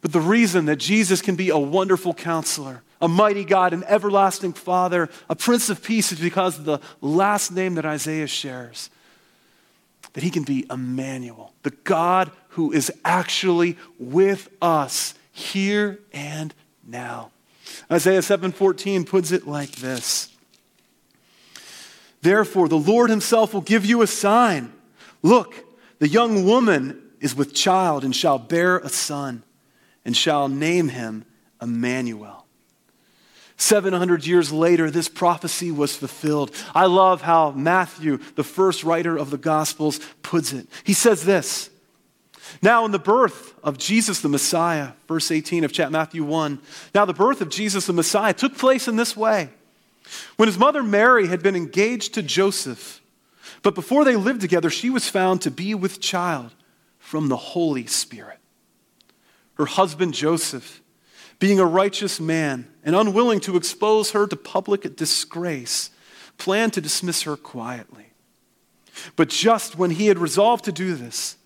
But 0.00 0.12
the 0.12 0.20
reason 0.20 0.66
that 0.66 0.76
Jesus 0.76 1.22
can 1.22 1.36
be 1.36 1.50
a 1.50 1.58
wonderful 1.58 2.12
counselor, 2.12 2.82
a 3.00 3.06
mighty 3.06 3.44
God, 3.44 3.72
an 3.72 3.84
everlasting 3.84 4.52
Father, 4.52 5.08
a 5.28 5.36
Prince 5.36 5.70
of 5.70 5.82
Peace 5.82 6.10
is 6.10 6.18
because 6.18 6.58
of 6.58 6.64
the 6.64 6.80
last 7.00 7.52
name 7.52 7.76
that 7.76 7.86
Isaiah 7.86 8.26
shares. 8.26 8.90
That 10.14 10.24
he 10.24 10.30
can 10.30 10.42
be 10.42 10.66
Emmanuel, 10.68 11.54
the 11.62 11.70
God 11.70 12.32
who 12.50 12.72
is 12.72 12.92
actually 13.04 13.78
with 13.98 14.48
us 14.60 15.14
here 15.30 16.00
and 16.12 16.52
now. 16.86 17.30
Isaiah 17.90 18.22
7:14 18.22 19.04
puts 19.04 19.30
it 19.30 19.46
like 19.46 19.76
this. 19.76 20.28
Therefore 22.20 22.68
the 22.68 22.78
Lord 22.78 23.10
himself 23.10 23.54
will 23.54 23.60
give 23.60 23.84
you 23.84 24.02
a 24.02 24.06
sign. 24.06 24.72
Look, 25.22 25.64
the 25.98 26.08
young 26.08 26.44
woman 26.44 27.00
is 27.20 27.34
with 27.34 27.54
child 27.54 28.04
and 28.04 28.14
shall 28.14 28.38
bear 28.38 28.78
a 28.78 28.88
son 28.88 29.42
and 30.04 30.16
shall 30.16 30.48
name 30.48 30.88
him 30.88 31.24
Emmanuel. 31.60 32.42
700 33.56 34.26
years 34.26 34.50
later, 34.50 34.90
this 34.90 35.08
prophecy 35.08 35.70
was 35.70 35.94
fulfilled. 35.94 36.50
I 36.74 36.86
love 36.86 37.22
how 37.22 37.52
Matthew, 37.52 38.18
the 38.34 38.42
first 38.42 38.82
writer 38.82 39.16
of 39.16 39.30
the 39.30 39.38
Gospels, 39.38 40.00
puts 40.22 40.52
it. 40.52 40.66
He 40.82 40.94
says 40.94 41.24
this 41.24 41.70
Now, 42.60 42.84
in 42.84 42.90
the 42.90 42.98
birth 42.98 43.54
of 43.62 43.78
Jesus 43.78 44.20
the 44.20 44.28
Messiah, 44.28 44.92
verse 45.08 45.30
18 45.30 45.64
of 45.64 45.90
Matthew 45.90 46.24
1, 46.24 46.60
now 46.94 47.04
the 47.04 47.14
birth 47.14 47.40
of 47.40 47.48
Jesus 47.48 47.86
the 47.86 47.92
Messiah 47.92 48.34
took 48.34 48.58
place 48.58 48.88
in 48.88 48.96
this 48.96 49.16
way. 49.16 49.50
When 50.36 50.48
his 50.48 50.58
mother 50.58 50.82
Mary 50.82 51.28
had 51.28 51.42
been 51.42 51.56
engaged 51.56 52.14
to 52.14 52.22
Joseph, 52.22 53.00
but 53.62 53.74
before 53.74 54.04
they 54.04 54.16
lived 54.16 54.40
together, 54.40 54.68
she 54.68 54.90
was 54.90 55.08
found 55.08 55.40
to 55.42 55.50
be 55.50 55.74
with 55.74 56.00
child 56.00 56.52
from 56.98 57.28
the 57.28 57.36
Holy 57.36 57.86
Spirit 57.86 58.38
her 59.54 59.66
husband 59.66 60.14
Joseph, 60.14 60.80
being 61.38 61.60
a 61.60 61.64
righteous 61.64 62.20
man 62.20 62.68
and 62.84 62.96
unwilling 62.96 63.40
to 63.40 63.56
expose 63.56 64.12
her 64.12 64.26
to 64.26 64.36
public 64.36 64.96
disgrace, 64.96 65.90
planned 66.38 66.72
to 66.72 66.80
dismiss 66.80 67.22
her 67.22 67.36
quietly. 67.36 68.12
But 69.16 69.28
just 69.28 69.76
when 69.76 69.90
he 69.90 70.06
had 70.06 70.18
resolved 70.18 70.64
to 70.64 70.72
do 70.72 70.94
this, 70.94 71.36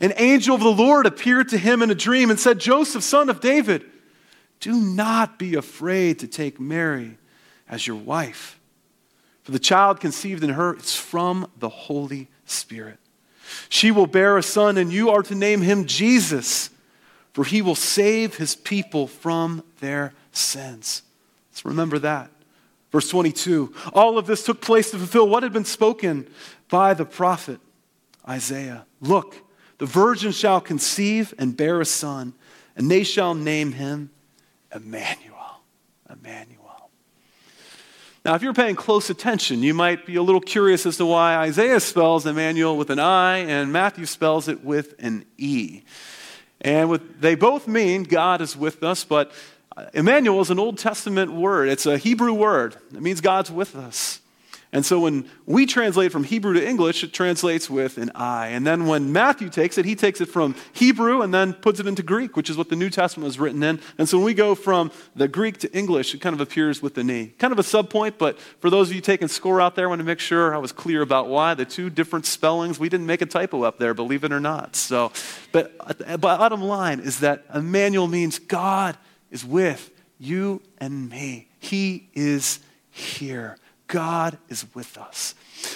an 0.00 0.12
angel 0.16 0.54
of 0.54 0.62
the 0.62 0.68
Lord 0.68 1.06
appeared 1.06 1.48
to 1.50 1.58
him 1.58 1.82
in 1.82 1.90
a 1.90 1.94
dream 1.94 2.30
and 2.30 2.38
said, 2.38 2.58
Joseph, 2.58 3.02
son 3.02 3.28
of 3.28 3.40
David, 3.40 3.84
do 4.60 4.74
not 4.74 5.38
be 5.38 5.54
afraid 5.54 6.20
to 6.20 6.28
take 6.28 6.60
Mary 6.60 7.18
as 7.68 7.86
your 7.86 7.96
wife. 7.96 8.58
For 9.42 9.52
the 9.52 9.58
child 9.58 10.00
conceived 10.00 10.44
in 10.44 10.50
her 10.50 10.76
is 10.76 10.94
from 10.94 11.50
the 11.58 11.68
Holy 11.68 12.28
Spirit. 12.46 12.98
She 13.68 13.90
will 13.90 14.06
bear 14.06 14.38
a 14.38 14.42
son, 14.42 14.78
and 14.78 14.92
you 14.92 15.10
are 15.10 15.22
to 15.22 15.34
name 15.34 15.62
him 15.62 15.86
Jesus 15.86 16.70
for 17.32 17.44
he 17.44 17.62
will 17.62 17.74
save 17.74 18.36
his 18.36 18.54
people 18.54 19.06
from 19.06 19.64
their 19.80 20.14
sins. 20.32 21.02
Let's 21.50 21.64
remember 21.64 21.98
that. 22.00 22.30
Verse 22.90 23.08
22 23.08 23.74
All 23.94 24.18
of 24.18 24.26
this 24.26 24.44
took 24.44 24.60
place 24.60 24.90
to 24.90 24.98
fulfill 24.98 25.28
what 25.28 25.42
had 25.42 25.52
been 25.52 25.64
spoken 25.64 26.28
by 26.68 26.94
the 26.94 27.04
prophet 27.04 27.60
Isaiah. 28.28 28.86
Look, 29.00 29.36
the 29.82 29.86
virgin 29.86 30.30
shall 30.30 30.60
conceive 30.60 31.34
and 31.38 31.56
bear 31.56 31.80
a 31.80 31.84
son, 31.84 32.34
and 32.76 32.88
they 32.88 33.02
shall 33.02 33.34
name 33.34 33.72
him 33.72 34.10
Emmanuel. 34.72 35.60
Emmanuel. 36.08 36.88
Now, 38.24 38.36
if 38.36 38.42
you're 38.42 38.54
paying 38.54 38.76
close 38.76 39.10
attention, 39.10 39.60
you 39.64 39.74
might 39.74 40.06
be 40.06 40.14
a 40.14 40.22
little 40.22 40.40
curious 40.40 40.86
as 40.86 40.98
to 40.98 41.06
why 41.06 41.34
Isaiah 41.34 41.80
spells 41.80 42.26
Emmanuel 42.26 42.76
with 42.76 42.90
an 42.90 43.00
I 43.00 43.38
and 43.38 43.72
Matthew 43.72 44.06
spells 44.06 44.46
it 44.46 44.62
with 44.62 44.94
an 45.00 45.24
E. 45.36 45.82
And 46.60 46.88
with, 46.88 47.20
they 47.20 47.34
both 47.34 47.66
mean 47.66 48.04
God 48.04 48.40
is 48.40 48.56
with 48.56 48.84
us, 48.84 49.02
but 49.02 49.32
Emmanuel 49.92 50.40
is 50.42 50.50
an 50.50 50.60
Old 50.60 50.78
Testament 50.78 51.32
word. 51.32 51.68
It's 51.68 51.86
a 51.86 51.98
Hebrew 51.98 52.34
word. 52.34 52.76
It 52.94 53.02
means 53.02 53.20
God's 53.20 53.50
with 53.50 53.74
us. 53.74 54.20
And 54.74 54.86
so 54.86 55.00
when 55.00 55.28
we 55.44 55.66
translate 55.66 56.12
from 56.12 56.24
Hebrew 56.24 56.54
to 56.54 56.66
English, 56.66 57.04
it 57.04 57.12
translates 57.12 57.68
with 57.68 57.98
an 57.98 58.10
I. 58.14 58.48
And 58.48 58.66
then 58.66 58.86
when 58.86 59.12
Matthew 59.12 59.50
takes 59.50 59.76
it, 59.76 59.84
he 59.84 59.94
takes 59.94 60.22
it 60.22 60.30
from 60.30 60.54
Hebrew 60.72 61.20
and 61.20 61.32
then 61.32 61.52
puts 61.52 61.78
it 61.78 61.86
into 61.86 62.02
Greek, 62.02 62.36
which 62.36 62.48
is 62.48 62.56
what 62.56 62.70
the 62.70 62.76
New 62.76 62.88
Testament 62.88 63.26
was 63.26 63.38
written 63.38 63.62
in. 63.62 63.80
And 63.98 64.08
so 64.08 64.16
when 64.16 64.24
we 64.24 64.32
go 64.32 64.54
from 64.54 64.90
the 65.14 65.28
Greek 65.28 65.58
to 65.58 65.76
English, 65.76 66.14
it 66.14 66.22
kind 66.22 66.32
of 66.32 66.40
appears 66.40 66.80
with 66.80 66.94
the 66.94 67.04
knee. 67.04 67.34
Kind 67.38 67.52
of 67.52 67.58
a 67.58 67.62
subpoint, 67.62 68.14
but 68.16 68.40
for 68.40 68.70
those 68.70 68.88
of 68.88 68.94
you 68.94 69.02
taking 69.02 69.28
score 69.28 69.60
out 69.60 69.74
there, 69.74 69.84
I 69.84 69.88
want 69.90 69.98
to 69.98 70.06
make 70.06 70.20
sure 70.20 70.54
I 70.54 70.58
was 70.58 70.72
clear 70.72 71.02
about 71.02 71.28
why 71.28 71.52
the 71.52 71.66
two 71.66 71.90
different 71.90 72.24
spellings. 72.24 72.80
We 72.80 72.88
didn't 72.88 73.06
make 73.06 73.20
a 73.20 73.26
typo 73.26 73.64
up 73.64 73.78
there, 73.78 73.92
believe 73.92 74.24
it 74.24 74.32
or 74.32 74.40
not. 74.40 74.74
So, 74.74 75.12
but, 75.52 75.76
but 75.98 76.18
bottom 76.18 76.62
line 76.62 77.00
is 77.00 77.20
that 77.20 77.44
Emmanuel 77.54 78.08
means 78.08 78.38
God 78.38 78.96
is 79.30 79.44
with 79.44 79.90
you 80.18 80.62
and 80.78 81.10
me. 81.10 81.48
He 81.58 82.08
is 82.14 82.60
here. 82.90 83.58
God 83.92 84.38
is 84.48 84.64
with 84.74 84.96
us. 84.96 85.34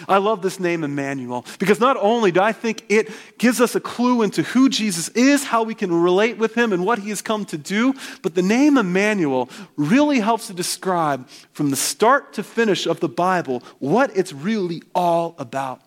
I 0.08 0.16
love 0.16 0.40
this 0.40 0.58
name, 0.58 0.84
Emmanuel, 0.84 1.44
because 1.58 1.78
not 1.78 1.98
only 1.98 2.32
do 2.32 2.40
I 2.40 2.52
think 2.52 2.82
it 2.88 3.10
gives 3.36 3.60
us 3.60 3.74
a 3.74 3.80
clue 3.80 4.22
into 4.22 4.42
who 4.42 4.70
Jesus 4.70 5.10
is, 5.10 5.44
how 5.44 5.64
we 5.64 5.74
can 5.74 5.92
relate 5.92 6.38
with 6.38 6.54
him, 6.54 6.72
and 6.72 6.86
what 6.86 6.98
he 6.98 7.10
has 7.10 7.20
come 7.20 7.44
to 7.44 7.58
do, 7.58 7.94
but 8.22 8.34
the 8.34 8.40
name 8.40 8.78
Emmanuel 8.78 9.50
really 9.76 10.18
helps 10.18 10.46
to 10.46 10.54
describe 10.54 11.28
from 11.52 11.68
the 11.68 11.76
start 11.76 12.32
to 12.32 12.42
finish 12.42 12.86
of 12.86 13.00
the 13.00 13.08
Bible 13.08 13.62
what 13.78 14.16
it's 14.16 14.32
really 14.32 14.82
all 14.94 15.34
about. 15.38 15.82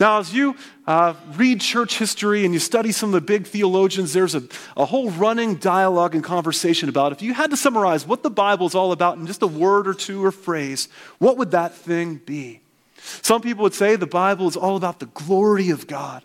Now, 0.00 0.18
as 0.18 0.34
you 0.34 0.56
uh, 0.86 1.14
read 1.34 1.60
church 1.60 1.98
history 1.98 2.44
and 2.44 2.54
you 2.54 2.60
study 2.60 2.92
some 2.92 3.10
of 3.10 3.12
the 3.12 3.20
big 3.20 3.46
theologians, 3.46 4.12
there's 4.12 4.34
a, 4.34 4.42
a 4.76 4.84
whole 4.84 5.10
running 5.10 5.56
dialogue 5.56 6.14
and 6.14 6.24
conversation 6.24 6.88
about 6.88 7.12
if 7.12 7.22
you 7.22 7.34
had 7.34 7.50
to 7.50 7.56
summarize 7.56 8.06
what 8.06 8.22
the 8.22 8.30
Bible 8.30 8.66
is 8.66 8.74
all 8.74 8.92
about 8.92 9.18
in 9.18 9.26
just 9.26 9.42
a 9.42 9.46
word 9.46 9.86
or 9.86 9.94
two 9.94 10.24
or 10.24 10.32
phrase, 10.32 10.88
what 11.18 11.36
would 11.36 11.50
that 11.52 11.74
thing 11.74 12.16
be? 12.16 12.60
Some 12.96 13.42
people 13.42 13.62
would 13.64 13.74
say 13.74 13.96
the 13.96 14.06
Bible 14.06 14.48
is 14.48 14.56
all 14.56 14.76
about 14.76 15.00
the 15.00 15.06
glory 15.06 15.70
of 15.70 15.86
God. 15.86 16.24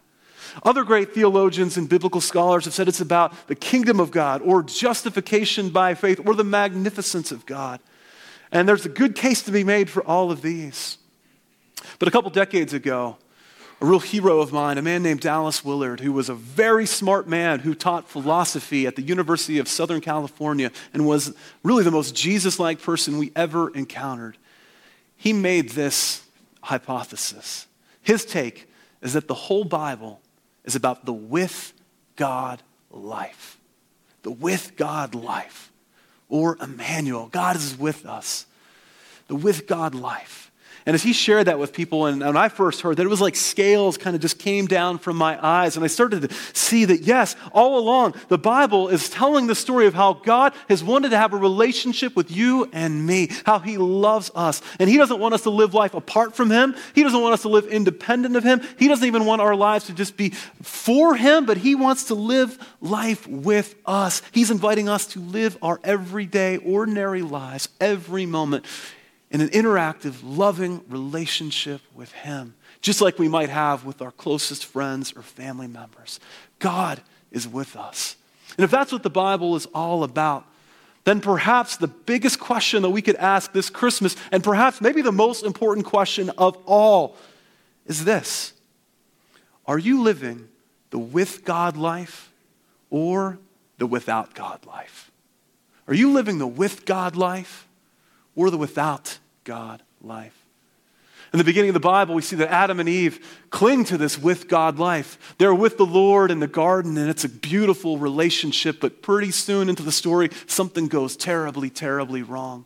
Other 0.63 0.83
great 0.83 1.13
theologians 1.13 1.77
and 1.77 1.89
biblical 1.89 2.21
scholars 2.21 2.65
have 2.65 2.74
said 2.74 2.88
it's 2.88 3.01
about 3.01 3.47
the 3.47 3.55
kingdom 3.55 4.00
of 4.00 4.12
God 4.12 4.41
or 4.41 4.63
justification 4.63 5.69
by 5.69 5.93
faith 5.93 6.19
or 6.25 6.33
the 6.33 6.43
magnificence 6.43 7.31
of 7.31 7.45
God. 7.45 7.79
And 8.51 8.67
there's 8.67 8.86
a 8.86 8.89
good 8.89 9.15
case 9.15 9.41
to 9.43 9.51
be 9.51 9.63
made 9.63 9.89
for 9.89 10.03
all 10.03 10.31
of 10.31 10.41
these. 10.41 10.97
But 12.00 12.07
a 12.07 12.12
couple 12.12 12.29
decades 12.31 12.74
ago, 12.74 13.17
a 13.79 13.86
real 13.86 14.00
hero 14.00 14.39
of 14.39 14.51
mine, 14.51 14.77
a 14.77 14.81
man 14.81 15.03
named 15.03 15.19
Dallas 15.19 15.63
Willard, 15.63 16.00
who 16.00 16.12
was 16.12 16.29
a 16.29 16.34
very 16.34 16.86
smart 16.86 17.27
man 17.27 17.60
who 17.60 17.75
taught 17.75 18.10
philosophy 18.10 18.88
at 18.88 18.96
the 18.96 19.03
University 19.03 19.60
of 19.60 19.67
Southern 19.67 20.01
California 20.01 20.72
and 20.93 21.05
was 21.05 21.36
really 21.63 21.84
the 21.84 21.91
most 21.91 22.15
Jesus 22.15 22.60
like 22.60 22.81
person 22.81 23.19
we 23.19 23.31
ever 23.36 23.69
encountered. 23.69 24.38
He 25.15 25.31
made 25.31 25.69
this 25.69 26.24
hypothesis. 26.62 27.67
His 28.01 28.25
take 28.25 28.67
is 29.01 29.13
that 29.13 29.27
the 29.27 29.34
whole 29.36 29.63
Bible 29.63 30.22
is 30.63 30.75
about 30.75 31.05
the 31.05 31.13
with 31.13 31.74
God 32.15 32.63
life. 32.89 33.57
The 34.24 34.31
with 34.31 34.75
God 34.75 35.13
life. 35.13 35.72
Or 36.29 36.57
Emmanuel, 36.60 37.27
God 37.27 37.55
is 37.55 37.77
with 37.77 38.05
us. 38.05 38.48
The 39.27 39.36
with 39.36 39.67
God 39.67 39.93
life. 39.93 40.46
And 40.88 40.94
as 40.94 41.03
he 41.03 41.12
shared 41.12 41.48
that 41.48 41.60
with 41.60 41.74
people, 41.74 42.06
and 42.06 42.22
when 42.22 42.38
I 42.38 42.48
first 42.48 42.79
heard 42.79 42.96
that, 42.96 43.06
it 43.06 43.10
was 43.10 43.20
like 43.20 43.36
scales 43.36 43.98
kind 43.98 44.15
of 44.15 44.22
just 44.22 44.39
came 44.39 44.67
down 44.67 45.00
from 45.00 45.17
my 45.17 45.38
eyes. 45.46 45.75
And 45.75 45.84
I 45.84 45.88
started 45.88 46.22
to 46.22 46.36
see 46.53 46.86
that, 46.86 47.01
yes, 47.01 47.36
all 47.51 47.77
along, 47.77 48.15
the 48.29 48.38
Bible 48.38 48.88
is 48.88 49.10
telling 49.10 49.48
the 49.48 49.53
story 49.53 49.88
of 49.88 49.94
how 49.94 50.13
God 50.13 50.53
has 50.70 50.86
wanted 50.86 51.10
to 51.10 51.17
have 51.17 51.34
a 51.34 51.38
relationship 51.38 52.15
with 52.15 52.32
you 52.32 52.70
and 52.72 53.06
me, 53.06 53.29
how 53.46 53.60
he 53.60 53.77
loves 53.77 54.32
us. 54.34 54.62
And 54.79 54.89
he 54.89 54.96
doesn't 54.96 55.20
want 55.20 55.34
us 55.34 55.41
to 55.41 55.50
live 55.50 55.74
life 55.74 55.94
apart 55.94 56.38
from 56.38 56.50
him, 56.50 56.74
he 56.96 57.03
doesn't 57.03 57.22
want 57.22 57.34
us 57.34 57.41
to 57.41 57.50
live 57.50 57.67
independent 57.67 58.38
of 58.38 58.46
him. 58.46 58.62
He 58.79 58.88
doesn't 58.88 59.06
even 59.06 59.25
want 59.25 59.41
our 59.41 59.56
lives 59.56 59.88
to 59.88 59.94
just 59.94 60.15
be 60.15 60.29
for 60.62 61.15
him, 61.15 61.46
but 61.46 61.58
he 61.58 61.75
wants 61.75 62.06
to 62.06 62.15
live 62.15 62.58
life 62.79 63.27
with 63.27 63.75
us. 63.86 64.22
He's 64.32 64.51
inviting 64.51 64.88
us 64.88 65.06
to 65.08 65.20
live 65.20 65.58
our 65.62 65.82
everyday, 65.84 66.56
ordinary 66.56 67.24
lives 67.24 67.67
every 67.82 68.25
moment 68.25 68.65
in 69.29 69.41
an 69.41 69.50
interactive, 69.50 70.15
loving 70.24 70.81
relationship 70.88 71.81
with 71.93 72.12
Him, 72.12 72.55
just 72.81 73.01
like 73.01 73.19
we 73.19 73.27
might 73.27 73.50
have 73.50 73.86
with 73.86 74.01
our 74.01 74.12
closest 74.12 74.65
friends 74.65 75.13
or 75.15 75.22
family 75.22 75.67
members. 75.67 76.19
God 76.60 77.01
is 77.31 77.48
with 77.48 77.75
us. 77.75 78.15
And 78.57 78.63
if 78.63 78.72
that's 78.72 78.91
what 78.91 79.03
the 79.03 79.10
Bible 79.10 79.55
is 79.55 79.65
all 79.67 80.03
about, 80.03 80.46
then 81.03 81.22
perhaps 81.22 81.77
the 81.77 81.88
biggest 81.88 82.39
question 82.39 82.81
that 82.81 82.89
we 82.89 83.01
could 83.01 83.15
ask 83.15 83.53
this 83.53 83.69
Christmas, 83.69 84.15
and 84.31 84.43
perhaps 84.43 84.81
maybe 84.81 85.01
the 85.01 85.12
most 85.12 85.46
important 85.46 85.86
question 85.86 86.29
of 86.38 86.57
all, 86.65 87.15
is 87.86 88.05
this 88.05 88.53
Are 89.65 89.77
you 89.77 90.01
living 90.01 90.48
the 90.89 91.00
with 91.00 91.43
God 91.43 91.77
life 91.77 92.31
or 92.89 93.39
the 93.77 93.88
without 93.88 94.34
God 94.34 94.65
life? 94.65 95.12
Are 95.88 95.93
you 95.93 96.12
living 96.12 96.38
the 96.38 96.48
with 96.48 96.86
God 96.86 97.15
life 97.15 97.66
or 98.38 98.50
the 98.50 98.58
without 98.58 99.20
God 99.44 99.84
life. 100.01 100.46
In 101.34 101.39
the 101.39 101.44
beginning 101.44 101.72
of 101.72 101.74
the 101.74 101.82
Bible, 101.82 102.15
we 102.15 102.22
see 102.22 102.38
that 102.38 102.50
Adam 102.50 102.79
and 102.79 102.88
Eve 102.88 103.20
cling 103.50 103.84
to 103.86 103.98
this 103.98 104.17
with 104.17 104.48
God 104.48 104.79
life. 104.79 105.36
They're 105.38 105.53
with 105.53 105.77
the 105.77 105.86
Lord 105.86 106.32
in 106.32 106.39
the 106.39 106.48
garden, 106.48 106.98
and 106.98 107.10
it's 107.10 107.25
a 107.25 107.29
beautiful 107.29 107.98
relationship, 107.98 108.79
but 108.79 109.01
pretty 109.01 109.32
soon 109.32 109.67
into 109.67 109.84
the 109.84 109.91
story, 109.91 110.29
something 110.46 110.88
goes 110.88 111.17
terribly, 111.17 111.70
terribly 111.70 112.22
wrong. 112.22 112.65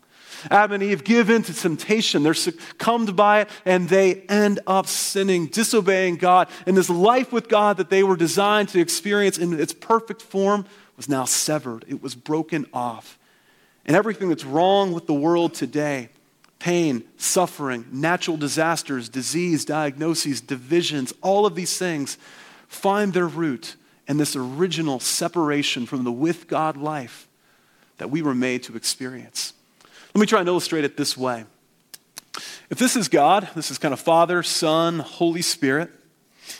Adam 0.50 0.72
and 0.72 0.82
Eve 0.82 1.02
give 1.02 1.28
in 1.28 1.42
to 1.42 1.54
temptation. 1.54 2.22
They're 2.22 2.34
succumbed 2.34 3.16
by 3.16 3.40
it, 3.42 3.48
and 3.64 3.88
they 3.88 4.22
end 4.28 4.60
up 4.66 4.86
sinning, 4.86 5.46
disobeying 5.46 6.16
God. 6.16 6.48
And 6.66 6.76
this 6.76 6.90
life 6.90 7.32
with 7.32 7.48
God 7.48 7.78
that 7.78 7.90
they 7.90 8.04
were 8.04 8.16
designed 8.16 8.68
to 8.70 8.80
experience 8.80 9.38
in 9.38 9.58
its 9.58 9.72
perfect 9.72 10.22
form 10.22 10.66
was 10.96 11.08
now 11.08 11.24
severed, 11.24 11.84
it 11.88 12.02
was 12.02 12.14
broken 12.14 12.66
off. 12.72 13.18
And 13.84 13.96
everything 13.96 14.28
that's 14.28 14.44
wrong 14.44 14.92
with 14.92 15.06
the 15.06 15.14
world 15.14 15.54
today 15.54 16.08
pain, 16.58 17.02
suffering, 17.16 17.84
natural 17.90 18.36
disasters, 18.36 19.08
disease, 19.08 19.64
diagnoses, 19.64 20.40
divisions, 20.40 21.12
all 21.20 21.44
of 21.44 21.56
these 21.56 21.76
things 21.76 22.16
find 22.68 23.12
their 23.12 23.26
root 23.26 23.74
in 24.06 24.16
this 24.16 24.36
original 24.36 25.00
separation 25.00 25.86
from 25.86 26.04
the 26.04 26.12
with 26.12 26.46
God 26.46 26.76
life 26.76 27.26
that 27.98 28.10
we 28.10 28.22
were 28.22 28.34
made 28.34 28.62
to 28.62 28.76
experience. 28.76 29.54
Let 30.14 30.20
me 30.20 30.26
try 30.26 30.38
and 30.38 30.48
illustrate 30.48 30.84
it 30.84 30.96
this 30.96 31.16
way. 31.16 31.46
If 32.70 32.78
this 32.78 32.94
is 32.94 33.08
God, 33.08 33.48
this 33.56 33.70
is 33.70 33.78
kind 33.78 33.92
of 33.92 34.00
Father, 34.00 34.42
Son, 34.42 35.00
Holy 35.00 35.42
Spirit, 35.42 35.90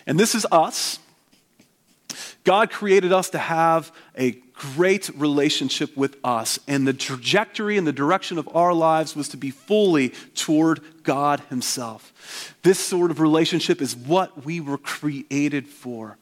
and 0.06 0.18
this 0.18 0.34
is 0.34 0.46
us, 0.50 0.98
God 2.44 2.70
created 2.70 3.12
us 3.12 3.30
to 3.30 3.38
have 3.38 3.92
a 4.18 4.32
great 4.74 5.10
relationship 5.16 5.96
with 5.96 6.16
us, 6.22 6.60
and 6.68 6.86
the 6.86 6.92
trajectory 6.92 7.76
and 7.76 7.84
the 7.84 7.92
direction 7.92 8.38
of 8.38 8.48
our 8.54 8.72
lives 8.72 9.16
was 9.16 9.28
to 9.30 9.36
be 9.36 9.50
fully 9.50 10.10
toward 10.36 10.80
God 11.02 11.40
Himself. 11.50 12.54
This 12.62 12.78
sort 12.78 13.10
of 13.10 13.18
relationship 13.18 13.82
is 13.82 13.96
what 13.96 14.44
we 14.44 14.60
were 14.60 14.78
created 14.78 15.66
for. 15.66 16.16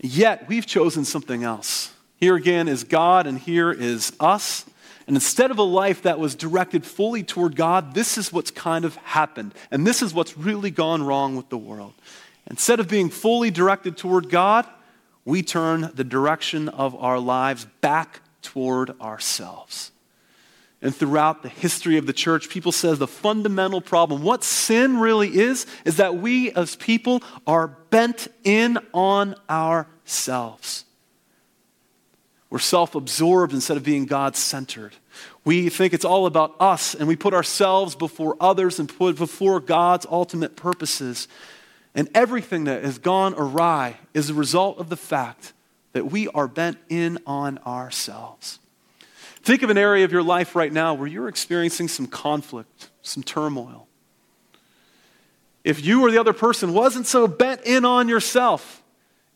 Yet, 0.00 0.48
we've 0.48 0.66
chosen 0.66 1.04
something 1.04 1.42
else. 1.42 1.92
Here 2.16 2.36
again 2.36 2.68
is 2.68 2.84
God, 2.84 3.26
and 3.26 3.38
here 3.38 3.72
is 3.72 4.12
us. 4.20 4.64
And 5.08 5.16
instead 5.16 5.50
of 5.50 5.58
a 5.58 5.64
life 5.64 6.02
that 6.02 6.20
was 6.20 6.36
directed 6.36 6.86
fully 6.86 7.24
toward 7.24 7.56
God, 7.56 7.92
this 7.92 8.16
is 8.16 8.32
what's 8.32 8.52
kind 8.52 8.84
of 8.84 8.94
happened. 8.96 9.52
And 9.72 9.84
this 9.84 10.00
is 10.00 10.14
what's 10.14 10.38
really 10.38 10.70
gone 10.70 11.02
wrong 11.02 11.34
with 11.34 11.48
the 11.48 11.58
world. 11.58 11.94
Instead 12.48 12.78
of 12.78 12.88
being 12.88 13.10
fully 13.10 13.50
directed 13.50 13.96
toward 13.96 14.30
God, 14.30 14.64
we 15.24 15.42
turn 15.42 15.90
the 15.94 16.04
direction 16.04 16.68
of 16.68 16.94
our 16.96 17.18
lives 17.18 17.66
back 17.80 18.20
toward 18.42 19.00
ourselves. 19.00 19.92
And 20.80 20.94
throughout 20.94 21.44
the 21.44 21.48
history 21.48 21.96
of 21.96 22.06
the 22.06 22.12
church, 22.12 22.48
people 22.48 22.72
say 22.72 22.92
the 22.94 23.06
fundamental 23.06 23.80
problem, 23.80 24.22
what 24.22 24.42
sin 24.42 24.98
really 24.98 25.28
is, 25.28 25.64
is 25.84 25.98
that 25.98 26.16
we 26.16 26.50
as 26.52 26.74
people 26.74 27.22
are 27.46 27.68
bent 27.68 28.26
in 28.42 28.78
on 28.92 29.36
ourselves. 29.48 30.84
We're 32.50 32.58
self 32.58 32.96
absorbed 32.96 33.54
instead 33.54 33.76
of 33.76 33.84
being 33.84 34.06
God 34.06 34.36
centered. 34.36 34.92
We 35.44 35.68
think 35.68 35.94
it's 35.94 36.04
all 36.04 36.26
about 36.26 36.54
us, 36.60 36.94
and 36.94 37.06
we 37.06 37.16
put 37.16 37.32
ourselves 37.32 37.94
before 37.94 38.36
others 38.40 38.78
and 38.78 38.88
put 38.88 39.16
before 39.16 39.60
God's 39.60 40.04
ultimate 40.10 40.56
purposes. 40.56 41.28
And 41.94 42.08
everything 42.14 42.64
that 42.64 42.84
has 42.84 42.98
gone 42.98 43.34
awry 43.36 43.96
is 44.14 44.30
a 44.30 44.34
result 44.34 44.78
of 44.78 44.88
the 44.88 44.96
fact 44.96 45.52
that 45.92 46.06
we 46.06 46.28
are 46.28 46.48
bent 46.48 46.78
in 46.88 47.18
on 47.26 47.58
ourselves. 47.66 48.58
Think 49.42 49.62
of 49.62 49.70
an 49.70 49.78
area 49.78 50.04
of 50.04 50.12
your 50.12 50.22
life 50.22 50.54
right 50.56 50.72
now 50.72 50.94
where 50.94 51.06
you're 51.06 51.28
experiencing 51.28 51.88
some 51.88 52.06
conflict, 52.06 52.90
some 53.02 53.22
turmoil. 53.22 53.88
If 55.64 55.84
you 55.84 56.02
or 56.02 56.10
the 56.10 56.18
other 56.18 56.32
person 56.32 56.72
wasn't 56.72 57.06
so 57.06 57.26
bent 57.28 57.62
in 57.64 57.84
on 57.84 58.08
yourself, 58.08 58.82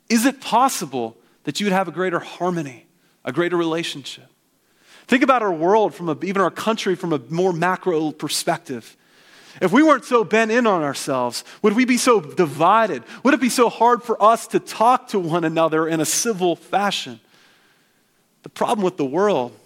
is 0.08 0.24
it 0.24 0.40
possible 0.40 1.16
that 1.44 1.60
you'd 1.60 1.72
have 1.72 1.88
a 1.88 1.92
greater 1.92 2.20
harmony, 2.20 2.86
a 3.24 3.32
greater 3.32 3.56
relationship? 3.56 4.26
Think 5.06 5.22
about 5.22 5.42
our 5.42 5.52
world 5.52 5.94
from 5.94 6.08
a, 6.08 6.16
even 6.24 6.42
our 6.42 6.50
country 6.50 6.94
from 6.94 7.12
a 7.12 7.18
more 7.28 7.52
macro 7.52 8.10
perspective. 8.10 8.96
If 9.60 9.72
we 9.72 9.82
weren't 9.82 10.04
so 10.04 10.24
bent 10.24 10.50
in 10.50 10.66
on 10.66 10.82
ourselves, 10.82 11.44
would 11.62 11.74
we 11.74 11.84
be 11.84 11.96
so 11.96 12.20
divided? 12.20 13.02
Would 13.22 13.34
it 13.34 13.40
be 13.40 13.48
so 13.48 13.68
hard 13.68 14.02
for 14.02 14.22
us 14.22 14.46
to 14.48 14.60
talk 14.60 15.08
to 15.08 15.18
one 15.18 15.44
another 15.44 15.88
in 15.88 16.00
a 16.00 16.04
civil 16.04 16.56
fashion? 16.56 17.20
The 18.42 18.48
problem 18.48 18.84
with 18.84 18.96
the 18.96 19.04
world 19.04 19.56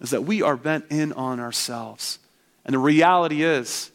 is 0.00 0.10
that 0.10 0.24
we 0.24 0.42
are 0.42 0.56
bent 0.56 0.86
in 0.90 1.12
on 1.12 1.40
ourselves. 1.40 2.18
And 2.64 2.74
the 2.74 2.78
reality 2.78 3.42
is, 3.42 3.90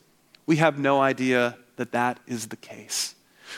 we 0.45 0.57
have 0.57 0.77
no 0.77 1.01
idea 1.01 1.57
that 1.75 1.91
that 1.91 2.19
is 2.27 2.47
the 2.47 2.55
case 2.55 3.15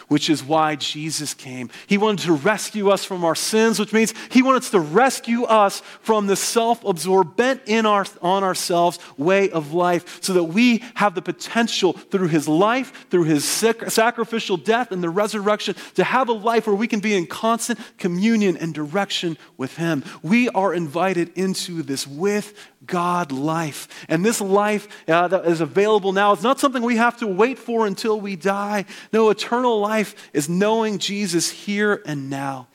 which 0.08 0.30
is 0.30 0.44
why 0.44 0.76
Jesus 0.76 1.34
came. 1.34 1.70
He 1.88 1.98
wanted 1.98 2.26
to 2.26 2.34
rescue 2.34 2.90
us 2.90 3.04
from 3.04 3.24
our 3.24 3.36
sins, 3.36 3.80
which 3.80 3.94
means 3.94 4.14
He 4.30 4.42
wanted 4.42 4.64
to 4.72 4.80
rescue 4.80 5.44
us 5.44 5.82
from 6.02 6.28
the 6.28 6.36
self 6.36 6.84
absorbed, 6.84 7.36
bent 7.36 7.62
in 7.66 7.86
our, 7.86 8.06
on 8.22 8.44
ourselves 8.44 9.00
way 9.18 9.50
of 9.50 9.74
life, 9.74 10.24
so 10.24 10.34
that 10.34 10.46
we 10.46 10.84
have 10.96 11.16
the 11.16 11.22
potential 11.22 11.94
through 11.94 12.28
His 12.28 12.48
life, 12.48 13.08
through 13.10 13.26
His 13.26 13.46
sacrificial 13.46 14.58
death 14.58 14.92
and 14.92 15.04
the 15.04 15.10
resurrection, 15.10 15.76
to 15.96 16.04
have 16.04 16.30
a 16.30 16.34
life 16.34 16.68
where 16.68 16.76
we 16.76 16.88
can 16.88 17.00
be 17.00 17.16
in 17.16 17.28
constant 17.28 17.80
communion 17.98 18.58
and 18.58 18.74
direction 18.74 19.38
with 19.58 19.78
Him. 19.78 20.04
We 20.22 20.50
are 20.50 20.74
invited 20.74 21.32
into 21.36 21.82
this 21.84 22.08
with 22.08 22.54
God 22.88 23.32
life. 23.32 23.88
And 24.10 24.26
this 24.26 24.42
life 24.42 24.88
uh, 25.08 25.28
that 25.28 25.46
is 25.46 25.62
available 25.62 26.14
now 26.14 26.32
is 26.34 26.44
not 26.44 26.60
something 26.60 26.84
we 26.84 26.98
have 26.98 27.18
to 27.18 27.28
wait 27.28 27.58
for 27.60 27.86
until 27.88 28.20
we 28.20 28.36
die. 28.36 28.86
No, 29.12 29.30
eternal 29.30 29.80
life 29.80 30.30
is 30.34 30.50
knowing 30.50 31.00
Jesus 31.00 31.50
here 31.50 32.02
and 32.06 32.30
now. 32.30 32.68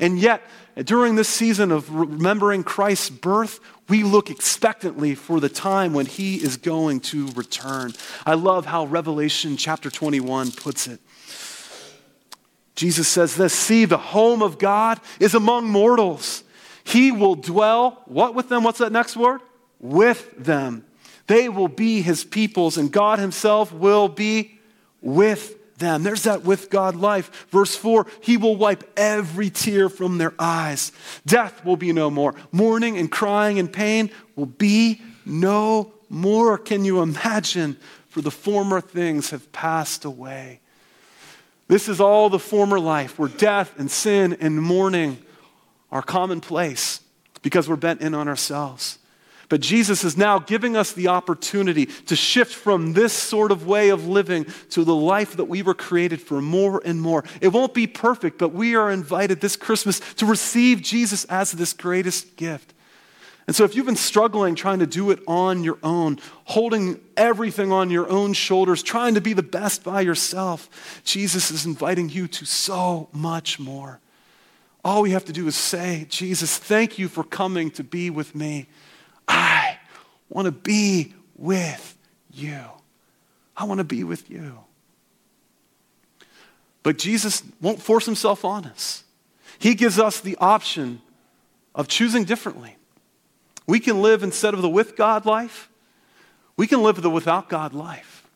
And 0.00 0.18
yet, 0.18 0.42
during 0.84 1.14
this 1.14 1.28
season 1.28 1.72
of 1.72 1.94
remembering 1.94 2.62
Christ's 2.62 3.10
birth, 3.10 3.60
we 3.88 4.02
look 4.02 4.30
expectantly 4.30 5.14
for 5.14 5.40
the 5.40 5.48
time 5.48 5.92
when 5.92 6.06
he 6.06 6.36
is 6.36 6.56
going 6.56 7.00
to 7.00 7.28
return. 7.28 7.92
I 8.24 8.34
love 8.34 8.66
how 8.66 8.84
Revelation 8.84 9.56
chapter 9.56 9.90
21 9.90 10.52
puts 10.52 10.86
it. 10.86 11.00
Jesus 12.74 13.08
says 13.08 13.36
this 13.36 13.54
See, 13.54 13.84
the 13.84 13.96
home 13.96 14.42
of 14.42 14.58
God 14.58 15.00
is 15.18 15.34
among 15.34 15.68
mortals. 15.68 16.44
He 16.84 17.10
will 17.10 17.34
dwell, 17.34 18.02
what 18.04 18.34
with 18.34 18.48
them? 18.48 18.62
What's 18.62 18.78
that 18.78 18.92
next 18.92 19.16
word? 19.16 19.40
With 19.80 20.36
them. 20.36 20.84
They 21.26 21.48
will 21.48 21.68
be 21.68 22.02
his 22.02 22.24
peoples, 22.24 22.76
and 22.76 22.92
God 22.92 23.18
himself 23.18 23.72
will 23.72 24.08
be 24.08 24.58
with 25.00 25.56
them. 25.78 26.02
There's 26.02 26.22
that 26.22 26.44
with 26.44 26.70
God 26.70 26.96
life. 26.96 27.46
Verse 27.50 27.74
4 27.76 28.06
He 28.20 28.36
will 28.36 28.56
wipe 28.56 28.84
every 28.96 29.50
tear 29.50 29.88
from 29.88 30.18
their 30.18 30.34
eyes. 30.38 30.92
Death 31.26 31.64
will 31.64 31.76
be 31.76 31.92
no 31.92 32.10
more. 32.10 32.34
Mourning 32.52 32.96
and 32.96 33.10
crying 33.10 33.58
and 33.58 33.72
pain 33.72 34.10
will 34.34 34.46
be 34.46 35.00
no 35.24 35.92
more. 36.08 36.58
Can 36.58 36.84
you 36.84 37.02
imagine? 37.02 37.76
For 38.08 38.22
the 38.22 38.30
former 38.30 38.80
things 38.80 39.28
have 39.28 39.52
passed 39.52 40.06
away. 40.06 40.60
This 41.68 41.86
is 41.86 42.00
all 42.00 42.30
the 42.30 42.38
former 42.38 42.80
life 42.80 43.18
where 43.18 43.28
death 43.28 43.78
and 43.78 43.90
sin 43.90 44.38
and 44.40 44.62
mourning 44.62 45.18
are 45.92 46.00
commonplace 46.00 47.00
because 47.42 47.68
we're 47.68 47.76
bent 47.76 48.00
in 48.00 48.14
on 48.14 48.26
ourselves. 48.26 48.98
But 49.48 49.60
Jesus 49.60 50.02
is 50.02 50.16
now 50.16 50.40
giving 50.40 50.76
us 50.76 50.92
the 50.92 51.08
opportunity 51.08 51.86
to 51.86 52.16
shift 52.16 52.52
from 52.52 52.94
this 52.94 53.12
sort 53.12 53.52
of 53.52 53.66
way 53.66 53.90
of 53.90 54.08
living 54.08 54.46
to 54.70 54.82
the 54.82 54.94
life 54.94 55.36
that 55.36 55.44
we 55.44 55.62
were 55.62 55.74
created 55.74 56.20
for 56.20 56.42
more 56.42 56.82
and 56.84 57.00
more. 57.00 57.22
It 57.40 57.48
won't 57.48 57.72
be 57.72 57.86
perfect, 57.86 58.38
but 58.38 58.48
we 58.48 58.74
are 58.74 58.90
invited 58.90 59.40
this 59.40 59.56
Christmas 59.56 60.00
to 60.14 60.26
receive 60.26 60.82
Jesus 60.82 61.24
as 61.26 61.52
this 61.52 61.72
greatest 61.72 62.36
gift. 62.36 62.74
And 63.46 63.54
so, 63.54 63.62
if 63.62 63.76
you've 63.76 63.86
been 63.86 63.94
struggling 63.94 64.56
trying 64.56 64.80
to 64.80 64.86
do 64.88 65.12
it 65.12 65.20
on 65.28 65.62
your 65.62 65.78
own, 65.84 66.18
holding 66.46 67.00
everything 67.16 67.70
on 67.70 67.90
your 67.90 68.08
own 68.10 68.32
shoulders, 68.32 68.82
trying 68.82 69.14
to 69.14 69.20
be 69.20 69.34
the 69.34 69.42
best 69.44 69.84
by 69.84 70.00
yourself, 70.00 71.00
Jesus 71.04 71.52
is 71.52 71.64
inviting 71.64 72.08
you 72.08 72.26
to 72.26 72.44
so 72.44 73.08
much 73.12 73.60
more. 73.60 74.00
All 74.84 75.02
we 75.02 75.12
have 75.12 75.24
to 75.26 75.32
do 75.32 75.46
is 75.46 75.54
say, 75.54 76.06
Jesus, 76.08 76.58
thank 76.58 76.98
you 76.98 77.06
for 77.06 77.22
coming 77.22 77.70
to 77.72 77.84
be 77.84 78.10
with 78.10 78.34
me. 78.34 78.66
I 79.28 79.78
want 80.28 80.46
to 80.46 80.52
be 80.52 81.14
with 81.36 81.96
you. 82.32 82.60
I 83.56 83.64
want 83.64 83.78
to 83.78 83.84
be 83.84 84.04
with 84.04 84.30
you. 84.30 84.58
But 86.82 86.98
Jesus 86.98 87.42
won't 87.60 87.82
force 87.82 88.06
himself 88.06 88.44
on 88.44 88.66
us. 88.66 89.02
He 89.58 89.74
gives 89.74 89.98
us 89.98 90.20
the 90.20 90.36
option 90.36 91.00
of 91.74 91.88
choosing 91.88 92.24
differently. 92.24 92.76
We 93.66 93.80
can 93.80 94.02
live 94.02 94.22
instead 94.22 94.54
of 94.54 94.62
the 94.62 94.68
with 94.68 94.96
God 94.96 95.26
life, 95.26 95.68
we 96.56 96.66
can 96.66 96.82
live 96.82 97.02
the 97.02 97.10
without 97.10 97.48
God 97.48 97.74
life. 97.74 98.26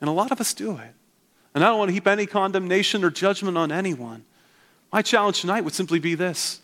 And 0.00 0.08
a 0.08 0.12
lot 0.12 0.30
of 0.30 0.40
us 0.40 0.54
do 0.54 0.76
it. 0.78 0.94
And 1.54 1.64
I 1.64 1.68
don't 1.68 1.78
want 1.78 1.88
to 1.88 1.92
heap 1.92 2.06
any 2.06 2.26
condemnation 2.26 3.04
or 3.04 3.10
judgment 3.10 3.58
on 3.58 3.72
anyone. 3.72 4.24
My 4.92 5.02
challenge 5.02 5.40
tonight 5.40 5.62
would 5.62 5.74
simply 5.74 5.98
be 5.98 6.14
this 6.14 6.60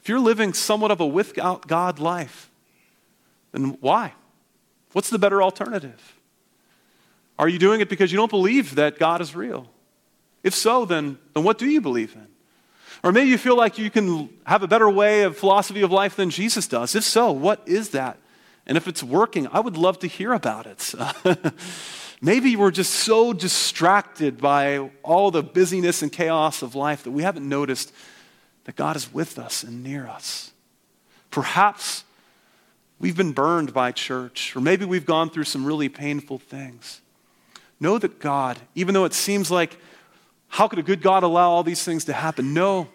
if 0.00 0.08
you're 0.08 0.20
living 0.20 0.52
somewhat 0.52 0.90
of 0.90 1.00
a 1.00 1.06
without 1.06 1.66
God 1.66 1.98
life, 1.98 2.50
then 3.64 3.78
why? 3.80 4.12
What's 4.92 5.10
the 5.10 5.18
better 5.18 5.42
alternative? 5.42 6.16
Are 7.38 7.48
you 7.48 7.58
doing 7.58 7.80
it 7.80 7.88
because 7.88 8.10
you 8.10 8.16
don't 8.16 8.30
believe 8.30 8.76
that 8.76 8.98
God 8.98 9.20
is 9.20 9.34
real? 9.34 9.68
If 10.42 10.54
so, 10.54 10.84
then, 10.84 11.18
then 11.34 11.44
what 11.44 11.58
do 11.58 11.66
you 11.66 11.80
believe 11.80 12.14
in? 12.14 12.26
Or 13.02 13.12
maybe 13.12 13.28
you 13.28 13.38
feel 13.38 13.56
like 13.56 13.78
you 13.78 13.90
can 13.90 14.30
have 14.44 14.62
a 14.62 14.68
better 14.68 14.88
way 14.88 15.22
of 15.22 15.36
philosophy 15.36 15.82
of 15.82 15.92
life 15.92 16.16
than 16.16 16.30
Jesus 16.30 16.66
does. 16.66 16.94
If 16.94 17.04
so, 17.04 17.30
what 17.32 17.62
is 17.66 17.90
that? 17.90 18.18
And 18.66 18.76
if 18.76 18.88
it's 18.88 19.02
working, 19.02 19.46
I 19.52 19.60
would 19.60 19.76
love 19.76 19.98
to 20.00 20.06
hear 20.06 20.32
about 20.32 20.66
it. 20.66 20.94
maybe 22.20 22.56
we're 22.56 22.70
just 22.70 22.94
so 22.94 23.32
distracted 23.32 24.38
by 24.38 24.90
all 25.02 25.30
the 25.30 25.42
busyness 25.42 26.02
and 26.02 26.10
chaos 26.10 26.62
of 26.62 26.74
life 26.74 27.04
that 27.04 27.10
we 27.10 27.22
haven't 27.22 27.48
noticed 27.48 27.92
that 28.64 28.76
God 28.76 28.96
is 28.96 29.12
with 29.12 29.38
us 29.38 29.62
and 29.62 29.84
near 29.84 30.06
us. 30.06 30.52
Perhaps 31.30 32.04
we've 32.98 33.16
been 33.16 33.32
burned 33.32 33.72
by 33.72 33.92
church, 33.92 34.54
or 34.56 34.60
maybe 34.60 34.84
we've 34.84 35.06
gone 35.06 35.30
through 35.30 35.44
some 35.44 35.64
really 35.64 35.88
painful 35.88 36.38
things. 36.38 37.00
Know 37.78 37.98
that 37.98 38.18
God, 38.18 38.58
even 38.74 38.94
though 38.94 39.04
it 39.04 39.12
seems 39.12 39.50
like, 39.50 39.78
how 40.48 40.68
could 40.68 40.78
a 40.78 40.82
good 40.82 41.02
God 41.02 41.22
allow 41.22 41.50
all 41.50 41.62
these 41.62 41.82
things 41.82 42.04
to 42.06 42.12
happen? 42.12 42.54
Know 42.54 42.88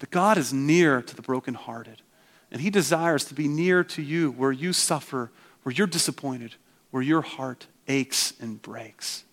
that 0.00 0.10
God 0.10 0.38
is 0.38 0.52
near 0.52 1.02
to 1.02 1.14
the 1.14 1.22
brokenhearted. 1.22 2.02
And 2.50 2.60
He 2.60 2.70
desires 2.70 3.24
to 3.26 3.34
be 3.34 3.48
near 3.48 3.84
to 3.84 4.02
you 4.02 4.30
where 4.32 4.52
you 4.52 4.72
suffer, 4.72 5.30
where 5.62 5.72
you're 5.74 5.86
disappointed, 5.86 6.54
where 6.90 7.02
your 7.02 7.22
heart 7.22 7.66
aches 7.88 8.34
and 8.40 8.60
breaks. 8.60 9.24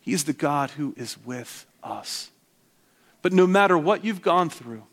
He 0.00 0.12
is 0.12 0.24
the 0.24 0.32
God 0.32 0.70
who 0.70 0.94
is 0.96 1.18
with 1.24 1.66
us. 1.82 2.30
But 3.20 3.32
no 3.32 3.46
matter 3.46 3.76
what 3.76 4.04
you've 4.04 4.22
gone 4.22 4.48
through, 4.48 4.84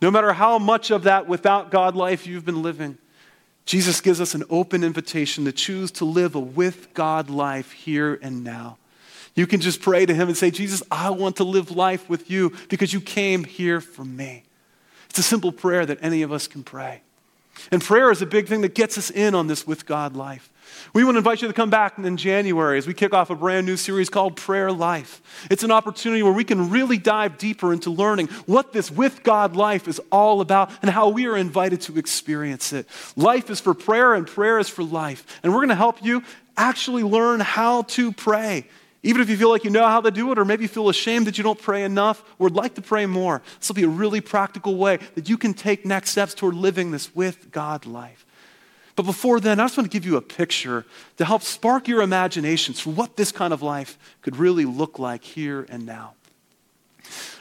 no 0.00 0.10
matter 0.10 0.32
how 0.34 0.58
much 0.58 0.90
of 0.90 1.04
that 1.04 1.26
without 1.26 1.70
God 1.70 1.96
life 1.96 2.26
you've 2.26 2.44
been 2.44 2.62
living, 2.62 2.98
Jesus 3.66 4.00
gives 4.00 4.20
us 4.20 4.34
an 4.34 4.44
open 4.48 4.84
invitation 4.84 5.44
to 5.44 5.52
choose 5.52 5.90
to 5.92 6.04
live 6.04 6.34
a 6.36 6.40
with 6.40 6.94
God 6.94 7.28
life 7.28 7.72
here 7.72 8.18
and 8.22 8.42
now. 8.44 8.78
You 9.34 9.46
can 9.46 9.60
just 9.60 9.82
pray 9.82 10.06
to 10.06 10.14
Him 10.14 10.28
and 10.28 10.36
say, 10.36 10.50
Jesus, 10.50 10.82
I 10.90 11.10
want 11.10 11.36
to 11.36 11.44
live 11.44 11.70
life 11.72 12.08
with 12.08 12.30
you 12.30 12.54
because 12.68 12.92
you 12.92 13.00
came 13.00 13.44
here 13.44 13.80
for 13.80 14.04
me. 14.04 14.44
It's 15.10 15.18
a 15.18 15.22
simple 15.22 15.52
prayer 15.52 15.84
that 15.84 15.98
any 16.00 16.22
of 16.22 16.32
us 16.32 16.46
can 16.46 16.62
pray. 16.62 17.02
And 17.70 17.82
prayer 17.82 18.10
is 18.10 18.22
a 18.22 18.26
big 18.26 18.48
thing 18.48 18.60
that 18.62 18.74
gets 18.74 18.96
us 18.96 19.10
in 19.10 19.34
on 19.34 19.46
this 19.46 19.66
with 19.66 19.84
God 19.84 20.14
life. 20.14 20.50
We 20.92 21.04
want 21.04 21.14
to 21.14 21.18
invite 21.18 21.42
you 21.42 21.48
to 21.48 21.54
come 21.54 21.70
back 21.70 21.98
in 21.98 22.16
January 22.16 22.78
as 22.78 22.86
we 22.86 22.94
kick 22.94 23.12
off 23.12 23.30
a 23.30 23.34
brand 23.34 23.66
new 23.66 23.76
series 23.76 24.08
called 24.08 24.36
Prayer 24.36 24.72
Life. 24.72 25.22
It's 25.50 25.62
an 25.62 25.70
opportunity 25.70 26.22
where 26.22 26.32
we 26.32 26.44
can 26.44 26.70
really 26.70 26.98
dive 26.98 27.38
deeper 27.38 27.72
into 27.72 27.90
learning 27.90 28.28
what 28.46 28.72
this 28.72 28.90
with 28.90 29.22
God 29.22 29.56
life 29.56 29.88
is 29.88 30.00
all 30.10 30.40
about 30.40 30.70
and 30.82 30.90
how 30.90 31.08
we 31.08 31.26
are 31.26 31.36
invited 31.36 31.80
to 31.82 31.98
experience 31.98 32.72
it. 32.72 32.86
Life 33.16 33.50
is 33.50 33.60
for 33.60 33.74
prayer 33.74 34.14
and 34.14 34.26
prayer 34.26 34.58
is 34.58 34.68
for 34.68 34.82
life. 34.82 35.40
And 35.42 35.52
we're 35.52 35.60
going 35.60 35.68
to 35.70 35.74
help 35.74 36.04
you 36.04 36.22
actually 36.56 37.02
learn 37.02 37.40
how 37.40 37.82
to 37.82 38.12
pray 38.12 38.66
even 39.06 39.22
if 39.22 39.30
you 39.30 39.36
feel 39.36 39.50
like 39.50 39.62
you 39.62 39.70
know 39.70 39.86
how 39.86 40.00
to 40.00 40.10
do 40.10 40.32
it, 40.32 40.38
or 40.38 40.44
maybe 40.44 40.64
you 40.64 40.68
feel 40.68 40.88
ashamed 40.88 41.28
that 41.28 41.38
you 41.38 41.44
don't 41.44 41.62
pray 41.62 41.84
enough, 41.84 42.24
or 42.40 42.46
would 42.46 42.56
like 42.56 42.74
to 42.74 42.82
pray 42.82 43.06
more, 43.06 43.40
this 43.60 43.68
will 43.68 43.76
be 43.76 43.84
a 43.84 43.88
really 43.88 44.20
practical 44.20 44.74
way 44.74 44.98
that 45.14 45.28
you 45.28 45.38
can 45.38 45.54
take 45.54 45.86
next 45.86 46.10
steps 46.10 46.34
toward 46.34 46.54
living 46.54 46.90
this 46.90 47.14
with 47.14 47.52
God 47.52 47.86
life. 47.86 48.25
But 48.96 49.04
before 49.04 49.40
then, 49.40 49.60
I 49.60 49.64
just 49.64 49.76
want 49.76 49.90
to 49.90 49.94
give 49.94 50.06
you 50.06 50.16
a 50.16 50.22
picture 50.22 50.86
to 51.18 51.24
help 51.24 51.42
spark 51.42 51.86
your 51.86 52.00
imaginations 52.00 52.80
for 52.80 52.90
what 52.90 53.16
this 53.16 53.30
kind 53.30 53.52
of 53.52 53.60
life 53.60 53.98
could 54.22 54.36
really 54.36 54.64
look 54.64 54.98
like 54.98 55.22
here 55.22 55.66
and 55.68 55.84
now. 55.84 56.14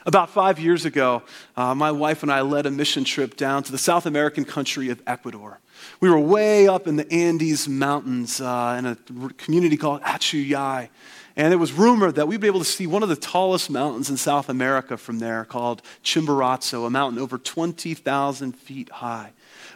About 0.05 0.29
five 0.29 0.59
years 0.59 0.85
ago, 0.85 1.23
uh, 1.55 1.73
my 1.73 1.91
wife 1.91 2.21
and 2.21 2.31
I 2.31 2.41
led 2.41 2.65
a 2.65 2.71
mission 2.71 3.03
trip 3.05 3.35
down 3.35 3.63
to 3.63 3.71
the 3.71 3.77
South 3.77 4.05
American 4.05 4.45
country 4.45 4.89
of 4.89 5.01
Ecuador. 5.07 5.59
We 5.99 6.09
were 6.09 6.19
way 6.19 6.67
up 6.67 6.87
in 6.87 6.97
the 6.97 7.11
Andes 7.11 7.67
Mountains 7.67 8.39
uh, 8.39 8.75
in 8.77 8.85
a 8.85 8.95
community 9.33 9.77
called 9.77 10.01
Achuyay. 10.01 10.89
And 11.37 11.51
it 11.51 11.57
was 11.57 11.73
rumored 11.73 12.15
that 12.15 12.27
we'd 12.27 12.39
be 12.39 12.47
able 12.47 12.59
to 12.59 12.65
see 12.65 12.87
one 12.87 13.03
of 13.03 13.09
the 13.09 13.15
tallest 13.15 13.69
mountains 13.69 14.09
in 14.09 14.15
South 14.15 14.47
America 14.47 14.95
from 14.95 15.19
there 15.19 15.43
called 15.43 15.81
Chimborazo, 16.03 16.87
a 16.87 16.89
mountain 16.89 17.21
over 17.21 17.37
20,000 17.37 18.53
feet 18.53 18.89
high. 18.89 19.33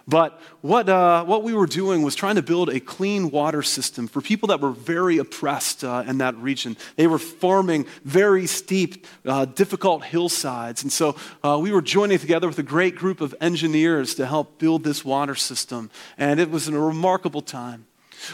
But 0.07 0.41
what, 0.61 0.89
uh, 0.89 1.23
what 1.25 1.43
we 1.43 1.53
were 1.53 1.67
doing 1.67 2.01
was 2.01 2.15
trying 2.15 2.35
to 2.35 2.41
build 2.41 2.69
a 2.69 2.79
clean 2.79 3.29
water 3.29 3.61
system 3.61 4.07
for 4.07 4.21
people 4.21 4.47
that 4.47 4.59
were 4.59 4.71
very 4.71 5.19
oppressed 5.19 5.83
uh, 5.83 6.03
in 6.07 6.17
that 6.17 6.35
region. 6.37 6.77
They 6.95 7.05
were 7.05 7.19
farming 7.19 7.85
very 8.03 8.47
steep, 8.47 9.05
uh, 9.25 9.45
difficult 9.45 10.03
hillsides. 10.03 10.81
And 10.81 10.91
so 10.91 11.15
uh, 11.43 11.59
we 11.61 11.71
were 11.71 11.81
joining 11.81 12.17
together 12.17 12.47
with 12.47 12.57
a 12.57 12.63
great 12.63 12.95
group 12.95 13.21
of 13.21 13.35
engineers 13.39 14.15
to 14.15 14.25
help 14.25 14.57
build 14.57 14.83
this 14.83 15.05
water 15.05 15.35
system. 15.35 15.91
And 16.17 16.39
it 16.39 16.49
was 16.49 16.67
a 16.67 16.79
remarkable 16.79 17.41
time. 17.41 17.85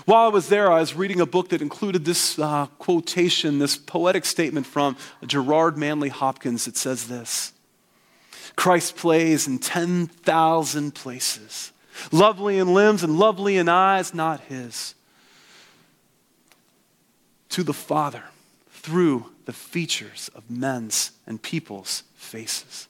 While 0.06 0.26
I 0.26 0.30
was 0.30 0.50
there, 0.50 0.72
I 0.72 0.80
was 0.80 0.96
reading 0.96 1.22
a 1.22 1.26
book 1.26 1.50
that 1.50 1.62
included 1.62 2.06
this 2.06 2.40
uh, 2.40 2.68
quotation, 2.80 3.60
this 3.60 3.78
poetic 3.78 4.26
statement 4.26 4.66
from 4.66 4.98
Gerard 5.26 5.78
Manley 5.78 6.10
Hopkins. 6.10 6.68
It 6.68 6.78
says 6.78 7.08
this 7.08 7.54
Christ 8.56 8.96
plays 8.96 9.48
in 9.48 9.60
10,000 9.60 10.96
places, 10.96 11.72
lovely 12.12 12.58
in 12.58 12.74
limbs 12.74 13.04
and 13.04 13.18
lovely 13.18 13.58
in 13.58 13.70
eyes, 13.70 14.14
not 14.14 14.42
his. 14.42 14.96
To 17.50 17.64
the 17.64 17.74
Father 17.74 18.24
through 18.70 19.32
the 19.46 19.54
features 19.54 20.30
of 20.36 20.50
men's 20.50 21.12
and 21.26 21.42
people's 21.42 22.04
faces. 22.16 22.88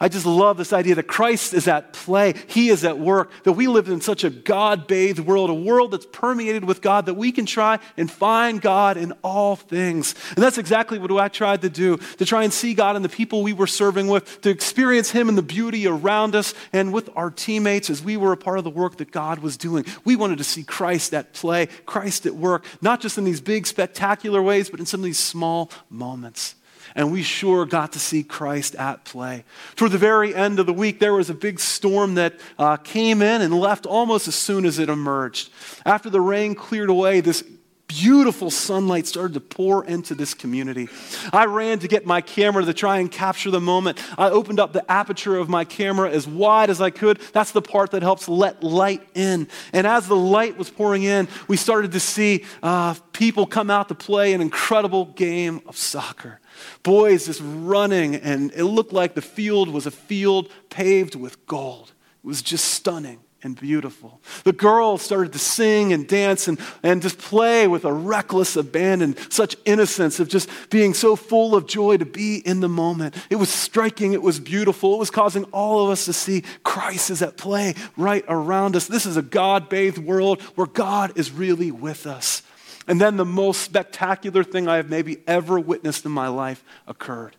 I 0.00 0.08
just 0.08 0.26
love 0.26 0.56
this 0.56 0.72
idea 0.72 0.94
that 0.96 1.04
Christ 1.04 1.54
is 1.54 1.68
at 1.68 1.92
play. 1.92 2.34
He 2.46 2.68
is 2.68 2.84
at 2.84 2.98
work, 2.98 3.30
that 3.44 3.52
we 3.52 3.66
live 3.66 3.88
in 3.88 4.00
such 4.00 4.24
a 4.24 4.30
God 4.30 4.86
bathed 4.86 5.20
world, 5.20 5.50
a 5.50 5.54
world 5.54 5.92
that's 5.92 6.06
permeated 6.06 6.64
with 6.64 6.80
God, 6.80 7.06
that 7.06 7.14
we 7.14 7.32
can 7.32 7.46
try 7.46 7.78
and 7.96 8.10
find 8.10 8.60
God 8.60 8.96
in 8.96 9.12
all 9.24 9.56
things. 9.56 10.14
And 10.34 10.42
that's 10.42 10.58
exactly 10.58 10.98
what 10.98 11.10
I 11.12 11.28
tried 11.28 11.62
to 11.62 11.70
do 11.70 11.96
to 12.18 12.24
try 12.24 12.44
and 12.44 12.52
see 12.52 12.74
God 12.74 12.96
in 12.96 13.02
the 13.02 13.08
people 13.08 13.42
we 13.42 13.52
were 13.52 13.66
serving 13.66 14.08
with, 14.08 14.40
to 14.42 14.50
experience 14.50 15.10
Him 15.10 15.28
in 15.28 15.34
the 15.34 15.42
beauty 15.42 15.86
around 15.86 16.34
us 16.34 16.54
and 16.72 16.92
with 16.92 17.08
our 17.16 17.30
teammates 17.30 17.90
as 17.90 18.02
we 18.02 18.16
were 18.16 18.32
a 18.32 18.36
part 18.36 18.58
of 18.58 18.64
the 18.64 18.70
work 18.70 18.98
that 18.98 19.10
God 19.10 19.38
was 19.40 19.56
doing. 19.56 19.84
We 20.04 20.16
wanted 20.16 20.38
to 20.38 20.44
see 20.44 20.64
Christ 20.64 21.14
at 21.14 21.32
play, 21.32 21.66
Christ 21.86 22.26
at 22.26 22.34
work, 22.34 22.64
not 22.82 23.00
just 23.00 23.18
in 23.18 23.24
these 23.24 23.40
big, 23.40 23.66
spectacular 23.66 24.42
ways, 24.42 24.70
but 24.70 24.80
in 24.80 24.86
some 24.86 25.00
of 25.00 25.04
these 25.04 25.18
small 25.18 25.70
moments 25.90 26.54
and 26.98 27.12
we 27.12 27.22
sure 27.22 27.64
got 27.64 27.92
to 27.92 28.00
see 28.00 28.24
Christ 28.24 28.74
at 28.74 29.04
play. 29.04 29.44
Toward 29.76 29.92
the 29.92 29.98
very 29.98 30.34
end 30.34 30.58
of 30.58 30.66
the 30.66 30.72
week, 30.72 30.98
there 30.98 31.14
was 31.14 31.30
a 31.30 31.34
big 31.34 31.60
storm 31.60 32.16
that 32.16 32.34
uh, 32.58 32.76
came 32.76 33.22
in 33.22 33.40
and 33.40 33.54
left 33.54 33.86
almost 33.86 34.26
as 34.26 34.34
soon 34.34 34.66
as 34.66 34.80
it 34.80 34.88
emerged. 34.88 35.50
After 35.86 36.10
the 36.10 36.20
rain 36.20 36.56
cleared 36.56 36.90
away, 36.90 37.20
this 37.20 37.44
beautiful 37.88 38.50
sunlight 38.50 39.06
started 39.06 39.34
to 39.34 39.40
pour 39.40 39.84
into 39.84 40.14
this 40.14 40.34
community. 40.34 40.88
I 41.32 41.46
ran 41.46 41.78
to 41.80 41.88
get 41.88 42.06
my 42.06 42.20
camera 42.20 42.64
to 42.64 42.74
try 42.74 42.98
and 42.98 43.10
capture 43.10 43.50
the 43.50 43.60
moment. 43.60 43.98
I 44.16 44.30
opened 44.30 44.60
up 44.60 44.72
the 44.72 44.88
aperture 44.90 45.36
of 45.36 45.48
my 45.48 45.64
camera 45.64 46.10
as 46.10 46.26
wide 46.26 46.70
as 46.70 46.80
I 46.80 46.90
could. 46.90 47.18
That's 47.32 47.52
the 47.52 47.62
part 47.62 47.90
that 47.92 48.02
helps 48.02 48.28
let 48.28 48.62
light 48.62 49.02
in. 49.14 49.48
And 49.72 49.86
as 49.86 50.06
the 50.06 50.16
light 50.16 50.58
was 50.58 50.70
pouring 50.70 51.02
in, 51.02 51.28
we 51.48 51.56
started 51.56 51.92
to 51.92 52.00
see 52.00 52.44
uh, 52.62 52.94
people 53.12 53.46
come 53.46 53.70
out 53.70 53.88
to 53.88 53.94
play 53.94 54.34
an 54.34 54.42
incredible 54.42 55.06
game 55.06 55.62
of 55.66 55.76
soccer. 55.76 56.40
Boys 56.82 57.26
just 57.26 57.40
running, 57.42 58.16
and 58.16 58.52
it 58.52 58.64
looked 58.64 58.92
like 58.92 59.14
the 59.14 59.22
field 59.22 59.68
was 59.70 59.86
a 59.86 59.90
field 59.90 60.52
paved 60.68 61.14
with 61.14 61.46
gold. 61.46 61.92
It 62.22 62.26
was 62.26 62.42
just 62.42 62.66
stunning 62.66 63.20
and 63.42 63.58
beautiful. 63.58 64.20
The 64.42 64.52
girls 64.52 65.02
started 65.02 65.32
to 65.32 65.38
sing 65.38 65.92
and 65.92 66.08
dance 66.08 66.48
and, 66.48 66.58
and 66.82 67.00
just 67.00 67.18
play 67.18 67.68
with 67.68 67.84
a 67.84 67.92
reckless 67.92 68.56
abandon, 68.56 69.16
such 69.30 69.56
innocence 69.64 70.18
of 70.18 70.28
just 70.28 70.48
being 70.70 70.92
so 70.92 71.14
full 71.14 71.54
of 71.54 71.66
joy 71.66 71.98
to 71.98 72.04
be 72.04 72.38
in 72.38 72.60
the 72.60 72.68
moment. 72.68 73.14
It 73.30 73.36
was 73.36 73.48
striking, 73.48 74.12
it 74.12 74.22
was 74.22 74.40
beautiful, 74.40 74.94
it 74.94 74.98
was 74.98 75.10
causing 75.10 75.44
all 75.44 75.84
of 75.84 75.90
us 75.90 76.04
to 76.06 76.12
see 76.12 76.42
Christ 76.64 77.10
is 77.10 77.22
at 77.22 77.36
play 77.36 77.74
right 77.96 78.24
around 78.28 78.74
us. 78.74 78.88
This 78.88 79.06
is 79.06 79.16
a 79.16 79.22
God 79.22 79.68
bathed 79.68 79.98
world 79.98 80.42
where 80.56 80.66
God 80.66 81.16
is 81.16 81.30
really 81.30 81.70
with 81.70 82.06
us. 82.06 82.42
And 82.88 83.00
then 83.00 83.16
the 83.16 83.24
most 83.24 83.60
spectacular 83.60 84.42
thing 84.42 84.66
I 84.66 84.76
have 84.76 84.88
maybe 84.88 85.18
ever 85.26 85.60
witnessed 85.60 86.04
in 86.06 86.10
my 86.10 86.28
life 86.28 86.64
occurred. 86.86 87.36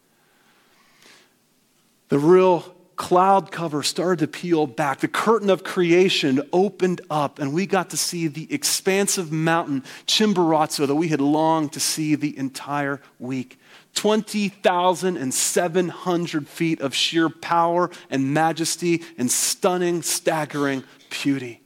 The 2.07 2.19
real 2.19 2.75
cloud 2.99 3.49
cover 3.49 3.81
started 3.81 4.19
to 4.19 4.27
peel 4.27 4.67
back. 4.67 4.99
The 4.99 5.07
curtain 5.07 5.49
of 5.49 5.63
creation 5.63 6.41
opened 6.51 6.99
up, 7.09 7.39
and 7.39 7.53
we 7.53 7.65
got 7.65 7.91
to 7.91 7.97
see 7.97 8.27
the 8.27 8.53
expansive 8.53 9.31
mountain, 9.31 9.85
Chimborazo, 10.05 10.85
that 10.85 10.95
we 10.95 11.07
had 11.07 11.21
longed 11.21 11.71
to 11.73 11.79
see 11.79 12.15
the 12.15 12.37
entire 12.37 12.99
week. 13.17 13.57
20,700 13.95 16.47
feet 16.49 16.81
of 16.81 16.93
sheer 16.93 17.29
power 17.29 17.89
and 18.09 18.33
majesty 18.33 19.01
and 19.17 19.31
stunning, 19.31 20.01
staggering 20.01 20.83
beauty. 21.09 21.61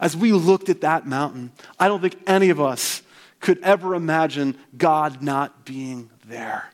As 0.00 0.16
we 0.16 0.32
looked 0.32 0.68
at 0.68 0.80
that 0.80 1.06
mountain, 1.06 1.52
I 1.78 1.86
don't 1.86 2.00
think 2.00 2.16
any 2.26 2.50
of 2.50 2.60
us 2.60 3.02
could 3.38 3.62
ever 3.62 3.94
imagine 3.94 4.58
God 4.76 5.22
not 5.22 5.64
being 5.64 6.10
there. 6.26 6.72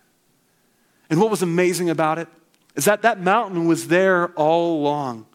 And 1.10 1.20
what 1.20 1.30
was 1.30 1.42
amazing 1.42 1.90
about 1.90 2.18
it 2.18 2.28
is 2.74 2.84
that 2.84 3.02
that 3.02 3.20
mountain 3.20 3.66
was 3.66 3.88
there 3.88 4.28
all 4.34 4.80
along. 4.80 5.26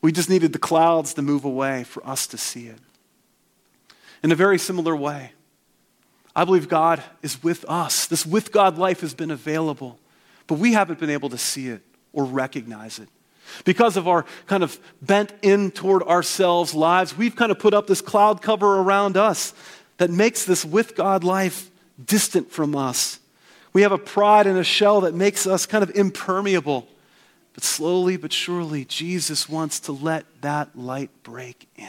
We 0.00 0.12
just 0.12 0.28
needed 0.28 0.52
the 0.52 0.58
clouds 0.58 1.14
to 1.14 1.22
move 1.22 1.44
away 1.44 1.84
for 1.84 2.06
us 2.06 2.26
to 2.28 2.38
see 2.38 2.66
it. 2.66 2.78
In 4.22 4.32
a 4.32 4.36
very 4.36 4.58
similar 4.58 4.94
way, 4.94 5.32
I 6.34 6.44
believe 6.44 6.68
God 6.68 7.02
is 7.22 7.42
with 7.42 7.64
us. 7.68 8.06
This 8.06 8.24
with 8.24 8.52
God 8.52 8.78
life 8.78 9.00
has 9.00 9.14
been 9.14 9.30
available, 9.30 9.98
but 10.46 10.58
we 10.58 10.72
haven't 10.72 10.98
been 10.98 11.10
able 11.10 11.28
to 11.30 11.38
see 11.38 11.68
it 11.68 11.82
or 12.12 12.24
recognize 12.24 12.98
it. 12.98 13.08
Because 13.64 13.96
of 13.96 14.08
our 14.08 14.24
kind 14.46 14.62
of 14.62 14.78
bent 15.00 15.32
in 15.42 15.70
toward 15.70 16.02
ourselves 16.04 16.74
lives, 16.74 17.16
we've 17.16 17.36
kind 17.36 17.52
of 17.52 17.58
put 17.58 17.74
up 17.74 17.86
this 17.86 18.00
cloud 18.00 18.40
cover 18.40 18.78
around 18.78 19.16
us 19.16 19.52
that 19.98 20.10
makes 20.10 20.44
this 20.44 20.64
with 20.64 20.96
God 20.96 21.22
life 21.22 21.70
distant 22.02 22.50
from 22.50 22.74
us. 22.74 23.18
We 23.72 23.82
have 23.82 23.92
a 23.92 23.98
pride 23.98 24.46
and 24.46 24.58
a 24.58 24.64
shell 24.64 25.02
that 25.02 25.14
makes 25.14 25.46
us 25.46 25.66
kind 25.66 25.82
of 25.82 25.90
impermeable. 25.94 26.86
But 27.54 27.64
slowly 27.64 28.16
but 28.16 28.32
surely, 28.32 28.84
Jesus 28.84 29.48
wants 29.48 29.80
to 29.80 29.92
let 29.92 30.24
that 30.40 30.76
light 30.76 31.10
break 31.22 31.68
in. 31.76 31.88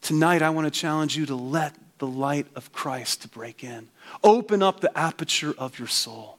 Tonight, 0.00 0.42
I 0.42 0.50
want 0.50 0.66
to 0.66 0.70
challenge 0.70 1.16
you 1.16 1.26
to 1.26 1.36
let 1.36 1.74
the 1.98 2.06
light 2.06 2.46
of 2.54 2.72
Christ 2.72 3.22
to 3.22 3.28
break 3.28 3.64
in. 3.64 3.88
Open 4.22 4.62
up 4.62 4.80
the 4.80 4.96
aperture 4.96 5.54
of 5.56 5.78
your 5.78 5.88
soul. 5.88 6.38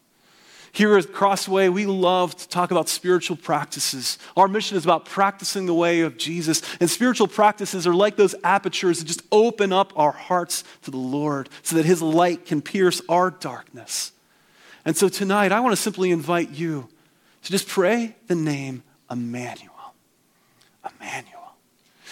Here 0.72 0.98
at 0.98 1.12
Crossway, 1.12 1.70
we 1.70 1.86
love 1.86 2.36
to 2.36 2.48
talk 2.48 2.72
about 2.72 2.90
spiritual 2.90 3.38
practices. 3.38 4.18
Our 4.36 4.48
mission 4.48 4.78
is 4.78 4.84
about 4.84 5.06
practicing 5.06 5.66
the 5.66 5.74
way 5.74 6.02
of 6.02 6.18
Jesus. 6.18 6.62
And 6.80 6.90
spiritual 6.90 7.28
practices 7.28 7.88
are 7.88 7.94
like 7.94 8.16
those 8.16 8.36
apertures 8.44 9.00
that 9.00 9.06
just 9.06 9.22
open 9.32 9.74
up 9.74 9.94
our 9.96 10.12
hearts 10.12 10.64
to 10.84 10.92
the 10.92 10.98
Lord 10.98 11.50
so 11.64 11.76
that 11.78 11.86
His 11.86 12.02
light 12.02 12.46
can 12.46 12.62
pierce 12.62 13.02
our 13.10 13.32
darkness. 13.32 14.12
And 14.86 14.96
so 14.96 15.10
tonight, 15.10 15.52
I 15.52 15.60
want 15.60 15.76
to 15.76 15.82
simply 15.82 16.12
invite 16.12 16.52
you 16.52 16.88
to 17.44 17.52
just 17.52 17.68
pray 17.68 18.16
the 18.28 18.36
name 18.36 18.84
Emmanuel. 19.10 19.74
Emmanuel. 21.00 21.56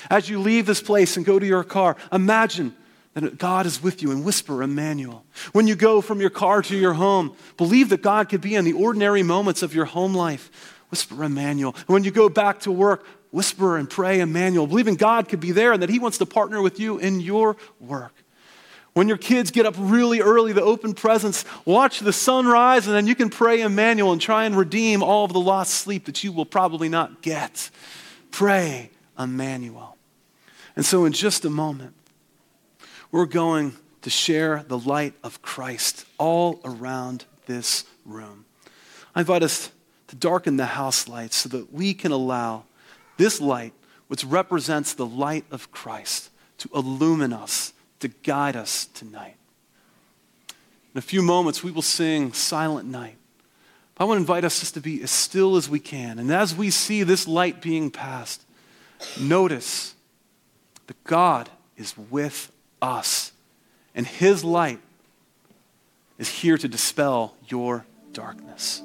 As 0.09 0.29
you 0.29 0.39
leave 0.39 0.65
this 0.65 0.81
place 0.81 1.17
and 1.17 1.25
go 1.25 1.39
to 1.39 1.45
your 1.45 1.63
car, 1.63 1.97
imagine 2.11 2.75
that 3.23 3.37
God 3.37 3.65
is 3.65 3.81
with 3.81 4.01
you 4.01 4.11
and 4.11 4.25
whisper 4.25 4.61
Emmanuel. 4.61 5.23
When 5.53 5.67
you 5.67 5.75
go 5.75 6.01
from 6.01 6.19
your 6.19 6.29
car 6.29 6.61
to 6.63 6.75
your 6.75 6.93
home, 6.93 7.35
believe 7.55 7.89
that 7.89 8.01
God 8.01 8.27
could 8.27 8.41
be 8.41 8.55
in 8.55 8.65
the 8.65 8.73
ordinary 8.73 9.23
moments 9.23 9.61
of 9.63 9.73
your 9.73 9.85
home 9.85 10.13
life. 10.13 10.51
Whisper 10.89 11.23
Emmanuel. 11.23 11.73
And 11.75 11.87
when 11.87 12.03
you 12.03 12.11
go 12.11 12.29
back 12.29 12.59
to 12.61 12.71
work, 12.71 13.05
whisper 13.31 13.77
and 13.77 13.89
pray 13.89 14.19
Emmanuel, 14.19 14.67
Believe 14.67 14.87
in 14.87 14.95
God 14.95 15.27
could 15.27 15.39
be 15.39 15.51
there 15.51 15.73
and 15.73 15.81
that 15.81 15.89
He 15.89 15.99
wants 15.99 16.17
to 16.19 16.25
partner 16.25 16.61
with 16.61 16.79
you 16.79 16.97
in 16.99 17.19
your 17.19 17.57
work. 17.79 18.13
When 18.93 19.09
your 19.09 19.17
kids 19.17 19.51
get 19.51 19.65
up 19.65 19.75
really 19.77 20.21
early 20.21 20.53
to 20.53 20.61
open 20.61 20.93
presents, 20.93 21.43
watch 21.65 21.99
the 21.99 22.13
sunrise, 22.13 22.87
and 22.87 22.95
then 22.95 23.07
you 23.07 23.15
can 23.15 23.29
pray 23.29 23.61
Emmanuel 23.61 24.13
and 24.13 24.21
try 24.21 24.45
and 24.45 24.55
redeem 24.55 25.03
all 25.03 25.25
of 25.25 25.33
the 25.33 25.39
lost 25.39 25.73
sleep 25.73 26.05
that 26.05 26.23
you 26.23 26.31
will 26.31 26.45
probably 26.45 26.87
not 26.87 27.21
get. 27.21 27.69
Pray 28.31 28.91
Emmanuel. 29.19 29.97
And 30.77 30.85
so, 30.85 31.03
in 31.03 31.11
just 31.11 31.43
a 31.43 31.49
moment, 31.49 31.94
we're 33.15 33.25
going 33.25 33.73
to 34.01 34.09
share 34.09 34.65
the 34.67 34.77
light 34.77 35.13
of 35.23 35.41
Christ 35.41 36.05
all 36.17 36.59
around 36.65 37.23
this 37.45 37.85
room. 38.03 38.43
I 39.15 39.21
invite 39.21 39.41
us 39.41 39.71
to 40.07 40.17
darken 40.17 40.57
the 40.57 40.65
house 40.65 41.07
lights 41.07 41.37
so 41.37 41.47
that 41.47 41.71
we 41.71 41.93
can 41.93 42.11
allow 42.11 42.65
this 43.15 43.39
light, 43.39 43.71
which 44.09 44.25
represents 44.25 44.93
the 44.93 45.05
light 45.05 45.45
of 45.49 45.71
Christ, 45.71 46.29
to 46.57 46.69
illumine 46.75 47.31
us, 47.31 47.71
to 48.01 48.09
guide 48.09 48.57
us 48.57 48.87
tonight. 48.87 49.37
In 50.93 50.97
a 50.97 51.01
few 51.01 51.21
moments, 51.21 51.63
we 51.63 51.71
will 51.71 51.81
sing 51.81 52.33
Silent 52.33 52.89
Night. 52.89 53.15
I 53.97 54.03
want 54.03 54.17
to 54.17 54.23
invite 54.23 54.43
us 54.43 54.59
just 54.59 54.73
to 54.73 54.81
be 54.81 55.01
as 55.01 55.09
still 55.09 55.55
as 55.55 55.69
we 55.69 55.79
can. 55.79 56.19
And 56.19 56.29
as 56.33 56.53
we 56.53 56.69
see 56.69 57.03
this 57.03 57.29
light 57.29 57.61
being 57.61 57.91
passed, 57.91 58.43
notice 59.17 59.95
that 60.87 61.01
God 61.05 61.49
is 61.77 61.97
with 61.97 62.51
us. 62.85 63.31
And 63.93 64.05
His 64.05 64.43
light 64.43 64.79
is 66.17 66.29
here 66.29 66.57
to 66.57 66.67
dispel 66.67 67.35
your 67.47 67.85
darkness. 68.13 68.81